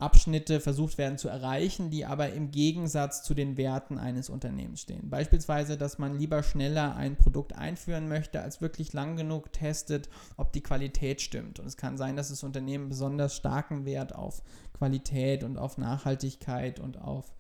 Abschnitte 0.01 0.61
versucht 0.61 0.99
werden 0.99 1.19
zu 1.19 1.29
erreichen, 1.29 1.91
die 1.91 2.05
aber 2.05 2.33
im 2.33 2.51
Gegensatz 2.51 3.23
zu 3.23 3.35
den 3.35 3.57
Werten 3.57 3.99
eines 3.99 4.31
Unternehmens 4.31 4.81
stehen. 4.81 5.11
Beispielsweise, 5.11 5.77
dass 5.77 5.99
man 5.99 6.19
lieber 6.19 6.43
schneller 6.43 6.97
ein 6.97 7.17
Produkt 7.17 7.55
einführen 7.55 8.09
möchte, 8.09 8.41
als 8.41 8.61
wirklich 8.61 8.93
lang 8.93 9.17
genug 9.17 9.53
testet, 9.53 10.09
ob 10.37 10.53
die 10.53 10.63
Qualität 10.63 11.21
stimmt. 11.21 11.61
Und 11.61 11.67
es 11.67 11.77
kann 11.77 11.97
sein, 11.97 12.17
dass 12.17 12.31
das 12.31 12.43
Unternehmen 12.43 12.89
besonders 12.89 13.37
starken 13.37 13.85
Wert 13.85 14.15
auf 14.15 14.43
Qualität 14.73 15.45
und 15.45 15.59
auf 15.59 15.79
Nachhaltigkeit 15.79 16.81
und 16.81 17.01
auf 17.01 17.35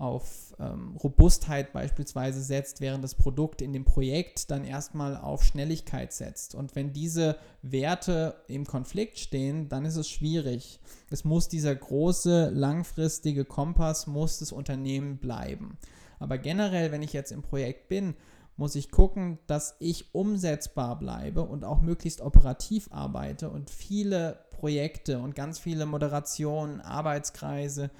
auf 0.00 0.54
ähm, 0.58 0.96
Robustheit 0.96 1.72
beispielsweise 1.72 2.42
setzt, 2.42 2.80
während 2.80 3.04
das 3.04 3.14
Produkt 3.14 3.60
in 3.60 3.72
dem 3.72 3.84
Projekt 3.84 4.50
dann 4.50 4.64
erstmal 4.64 5.16
auf 5.16 5.44
Schnelligkeit 5.44 6.12
setzt. 6.12 6.54
Und 6.54 6.74
wenn 6.74 6.92
diese 6.92 7.36
Werte 7.60 8.36
im 8.48 8.66
Konflikt 8.66 9.18
stehen, 9.18 9.68
dann 9.68 9.84
ist 9.84 9.96
es 9.96 10.08
schwierig. 10.08 10.80
Es 11.10 11.24
muss 11.24 11.48
dieser 11.48 11.74
große, 11.74 12.48
langfristige 12.48 13.44
Kompass, 13.44 14.06
muss 14.06 14.38
das 14.38 14.52
Unternehmen 14.52 15.18
bleiben. 15.18 15.76
Aber 16.18 16.38
generell, 16.38 16.92
wenn 16.92 17.02
ich 17.02 17.12
jetzt 17.12 17.30
im 17.30 17.42
Projekt 17.42 17.88
bin, 17.88 18.14
muss 18.56 18.74
ich 18.74 18.90
gucken, 18.90 19.38
dass 19.46 19.76
ich 19.80 20.14
umsetzbar 20.14 20.98
bleibe 20.98 21.42
und 21.42 21.64
auch 21.64 21.80
möglichst 21.82 22.20
operativ 22.20 22.88
arbeite 22.90 23.50
und 23.50 23.70
viele 23.70 24.44
Projekte 24.50 25.18
und 25.18 25.34
ganz 25.34 25.58
viele 25.58 25.86
Moderationen, 25.86 26.80
Arbeitskreise 26.80 27.90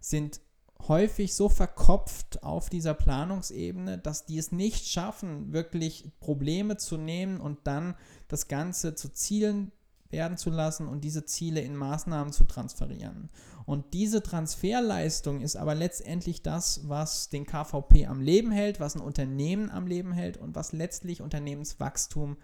sind 0.00 0.40
häufig 0.88 1.34
so 1.34 1.48
verkopft 1.48 2.42
auf 2.42 2.70
dieser 2.70 2.94
Planungsebene, 2.94 3.98
dass 3.98 4.26
die 4.26 4.38
es 4.38 4.52
nicht 4.52 4.86
schaffen, 4.86 5.52
wirklich 5.52 6.10
Probleme 6.20 6.76
zu 6.76 6.96
nehmen 6.96 7.40
und 7.40 7.66
dann 7.66 7.96
das 8.28 8.48
Ganze 8.48 8.94
zu 8.94 9.12
Zielen 9.12 9.72
werden 10.10 10.36
zu 10.36 10.50
lassen 10.50 10.86
und 10.86 11.02
diese 11.02 11.24
Ziele 11.24 11.60
in 11.60 11.76
Maßnahmen 11.76 12.32
zu 12.32 12.44
transferieren. 12.44 13.30
Und 13.66 13.94
diese 13.94 14.22
Transferleistung 14.22 15.40
ist 15.40 15.56
aber 15.56 15.74
letztendlich 15.74 16.42
das, 16.42 16.88
was 16.88 17.30
den 17.30 17.46
KVP 17.46 18.06
am 18.06 18.20
Leben 18.20 18.52
hält, 18.52 18.78
was 18.78 18.94
ein 18.94 19.00
Unternehmen 19.00 19.70
am 19.70 19.86
Leben 19.86 20.12
hält 20.12 20.36
und 20.36 20.54
was 20.54 20.72
letztlich 20.72 21.20
Unternehmenswachstum 21.22 22.36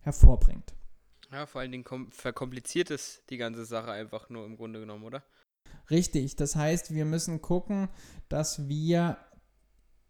hervorbringt. 0.00 0.74
Ja, 1.30 1.46
vor 1.46 1.60
allen 1.60 1.72
Dingen 1.72 2.10
verkompliziert 2.10 2.90
es 2.90 3.22
die 3.28 3.36
ganze 3.36 3.64
Sache 3.64 3.90
einfach 3.90 4.30
nur 4.30 4.46
im 4.46 4.56
Grunde 4.56 4.80
genommen, 4.80 5.04
oder? 5.04 5.22
Richtig, 5.90 6.36
das 6.36 6.56
heißt, 6.56 6.94
wir 6.94 7.04
müssen 7.04 7.42
gucken, 7.42 7.88
dass 8.28 8.68
wir 8.68 9.18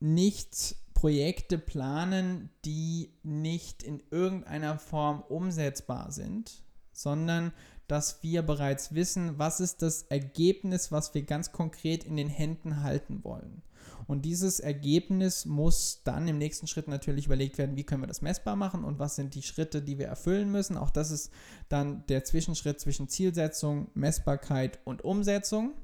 nicht 0.00 0.76
Projekte 0.94 1.58
planen, 1.58 2.50
die 2.64 3.12
nicht 3.22 3.82
in 3.82 4.02
irgendeiner 4.10 4.78
Form 4.78 5.20
umsetzbar 5.20 6.10
sind, 6.10 6.62
sondern 6.92 7.52
dass 7.86 8.22
wir 8.22 8.42
bereits 8.42 8.94
wissen, 8.94 9.38
was 9.38 9.60
ist 9.60 9.82
das 9.82 10.04
Ergebnis, 10.04 10.90
was 10.90 11.14
wir 11.14 11.22
ganz 11.22 11.52
konkret 11.52 12.04
in 12.04 12.16
den 12.16 12.28
Händen 12.28 12.82
halten 12.82 13.22
wollen. 13.22 13.62
Und 14.06 14.24
dieses 14.24 14.60
Ergebnis 14.60 15.44
muss 15.46 16.02
dann 16.04 16.28
im 16.28 16.38
nächsten 16.38 16.66
Schritt 16.66 16.88
natürlich 16.88 17.26
überlegt 17.26 17.58
werden, 17.58 17.76
wie 17.76 17.84
können 17.84 18.02
wir 18.02 18.06
das 18.08 18.22
messbar 18.22 18.56
machen 18.56 18.84
und 18.84 18.98
was 18.98 19.16
sind 19.16 19.34
die 19.34 19.42
Schritte, 19.42 19.82
die 19.82 19.98
wir 19.98 20.06
erfüllen 20.06 20.50
müssen. 20.50 20.76
Auch 20.76 20.90
das 20.90 21.10
ist 21.10 21.30
dann 21.68 22.04
der 22.06 22.24
Zwischenschritt 22.24 22.80
zwischen 22.80 23.08
Zielsetzung, 23.08 23.88
Messbarkeit 23.94 24.78
und 24.84 25.04
Umsetzung. 25.04 25.74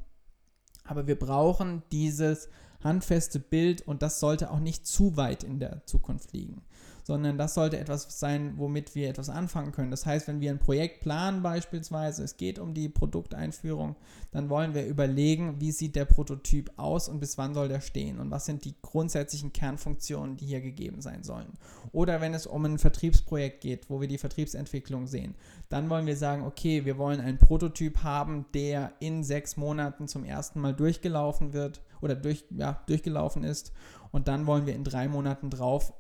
Aber 0.85 1.07
wir 1.07 1.19
brauchen 1.19 1.83
dieses 1.93 2.49
handfeste 2.83 3.39
Bild 3.39 3.83
und 3.83 4.03
das 4.03 4.21
sollte 4.21 4.51
auch 4.51 4.59
nicht 4.59 4.87
zu 4.87 5.17
weit 5.17 5.45
in 5.45 5.61
der 5.61 5.87
Zukunft 5.87 6.33
liegen 6.33 6.63
sondern 7.03 7.39
das 7.39 7.55
sollte 7.55 7.79
etwas 7.79 8.19
sein, 8.19 8.55
womit 8.57 8.95
wir 8.95 9.09
etwas 9.09 9.29
anfangen 9.29 9.73
können. 9.73 9.91
Das 9.91 10.07
heißt, 10.07 10.29
wenn 10.29 10.41
wir 10.41 10.51
ein 10.51 10.59
Projekt 10.59 11.01
planen 11.01 11.43
beispielsweise, 11.43 12.23
es 12.23 12.37
geht 12.37 12.59
um 12.59 12.75
die 12.75 12.89
Produkteinführung, 12.89 13.97
dann 14.31 14.49
wollen 14.49 14.75
wir 14.75 14.87
überlegen, 14.87 15.61
wie 15.61 15.73
sieht 15.73 15.97
der 15.97 16.05
Prototyp 16.05 16.71
aus 16.77 17.09
und 17.09 17.21
bis 17.21 17.39
wann 17.39 17.55
soll 17.55 17.69
der 17.69 17.81
stehen 17.81 18.19
und 18.19 18.31
was 18.31 18.47
sind 18.47 18.65
die 18.65 18.75
grundsätzlichen 18.83 19.53
Kernfunktionen, 19.53 20.37
die 20.37 20.47
hier 20.47 20.61
gegeben 20.61 21.01
sein 21.01 21.23
sollen. 21.23 21.53
Oder 21.93 22.21
wenn 22.21 22.35
es 22.35 22.47
um 22.47 22.65
ein 22.65 22.79
Vertriebsprojekt 22.79 23.61
geht, 23.61 23.91
wo 23.91 24.01
wir 24.01 24.09
die 24.09 24.19
Vertriebsentwicklung 24.19 25.07
sehen, 25.07 25.35
dann 25.69 25.91
wollen 25.91 26.07
wir 26.07 26.17
sagen, 26.17 26.45
okay, 26.45 26.85
wir 26.85 26.99
wollen 26.99 27.21
einen 27.21 27.39
Prototyp 27.39 28.03
haben, 28.03 28.47
der 28.55 28.93
in 29.01 29.25
sechs 29.25 29.57
Monaten 29.57 30.09
zum 30.09 30.25
ersten 30.25 30.61
Mal 30.61 30.75
durchgelaufen 30.75 31.53
wird 31.53 31.83
oder 32.01 32.15
durch, 32.15 32.45
ja, 32.51 32.83
durchgelaufen 32.87 33.45
ist 33.45 33.73
und 34.11 34.29
dann 34.29 34.47
wollen 34.47 34.67
wir 34.67 34.75
in 34.75 34.85
drei 34.85 35.09
Monaten 35.09 35.51
drauf 35.51 35.93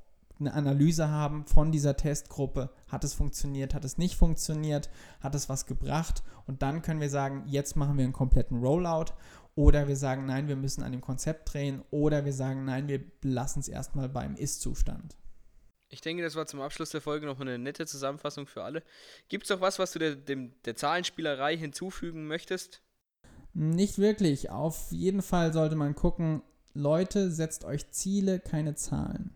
eine 0.46 0.54
Analyse 0.54 1.08
haben 1.08 1.46
von 1.46 1.72
dieser 1.72 1.96
Testgruppe. 1.96 2.70
Hat 2.88 3.04
es 3.04 3.14
funktioniert, 3.14 3.74
hat 3.74 3.84
es 3.84 3.98
nicht 3.98 4.16
funktioniert, 4.16 4.90
hat 5.20 5.34
es 5.34 5.48
was 5.48 5.66
gebracht? 5.66 6.22
Und 6.46 6.62
dann 6.62 6.82
können 6.82 7.00
wir 7.00 7.10
sagen, 7.10 7.44
jetzt 7.46 7.76
machen 7.76 7.96
wir 7.96 8.04
einen 8.04 8.12
kompletten 8.12 8.58
Rollout. 8.58 9.12
Oder 9.54 9.88
wir 9.88 9.96
sagen, 9.96 10.26
nein, 10.26 10.48
wir 10.48 10.56
müssen 10.56 10.82
an 10.82 10.92
dem 10.92 11.00
Konzept 11.00 11.52
drehen. 11.52 11.82
Oder 11.90 12.24
wir 12.24 12.32
sagen, 12.32 12.64
nein, 12.64 12.88
wir 12.88 13.04
lassen 13.22 13.60
es 13.60 13.68
erstmal 13.68 14.08
beim 14.08 14.34
Ist-Zustand. 14.34 15.16
Ich 15.88 16.00
denke, 16.00 16.22
das 16.22 16.36
war 16.36 16.46
zum 16.46 16.62
Abschluss 16.62 16.90
der 16.90 17.02
Folge 17.02 17.26
noch 17.26 17.38
eine 17.38 17.58
nette 17.58 17.86
Zusammenfassung 17.86 18.46
für 18.46 18.64
alle. 18.64 18.82
Gibt 19.28 19.44
es 19.44 19.50
noch 19.50 19.60
was, 19.60 19.78
was 19.78 19.92
du 19.92 19.98
der, 19.98 20.16
dem, 20.16 20.52
der 20.64 20.74
Zahlenspielerei 20.74 21.56
hinzufügen 21.56 22.26
möchtest? 22.26 22.82
Nicht 23.52 23.98
wirklich. 23.98 24.48
Auf 24.48 24.90
jeden 24.90 25.20
Fall 25.20 25.52
sollte 25.52 25.76
man 25.76 25.94
gucken, 25.94 26.42
Leute, 26.72 27.30
setzt 27.30 27.64
euch 27.64 27.90
Ziele, 27.90 28.40
keine 28.40 28.74
Zahlen. 28.74 29.30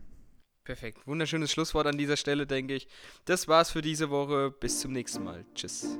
Perfekt. 0.67 1.07
Wunderschönes 1.07 1.49
Schlusswort 1.49 1.87
an 1.87 1.97
dieser 1.97 2.17
Stelle, 2.17 2.45
denke 2.45 2.73
ich. 2.73 2.89
Das 3.23 3.47
war's 3.47 3.71
für 3.71 3.81
diese 3.81 4.09
Woche. 4.09 4.51
Bis 4.51 4.81
zum 4.81 4.91
nächsten 4.91 5.23
Mal. 5.23 5.45
Tschüss. 5.55 5.97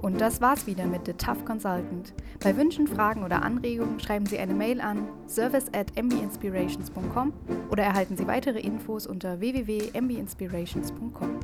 Und 0.00 0.20
das 0.20 0.40
war's 0.40 0.68
wieder 0.68 0.86
mit 0.86 1.06
The 1.06 1.14
Tough 1.14 1.44
Consultant. 1.44 2.14
Bei 2.38 2.56
Wünschen, 2.56 2.86
Fragen 2.86 3.24
oder 3.24 3.42
Anregungen 3.42 3.98
schreiben 3.98 4.26
Sie 4.26 4.38
eine 4.38 4.54
Mail 4.54 4.80
an 4.80 5.08
service 5.26 5.66
at 5.72 5.90
mbinspirations.com 6.00 7.32
oder 7.68 7.82
erhalten 7.82 8.16
Sie 8.16 8.28
weitere 8.28 8.60
Infos 8.60 9.08
unter 9.08 9.40
www.mbinspirations.com. 9.40 11.40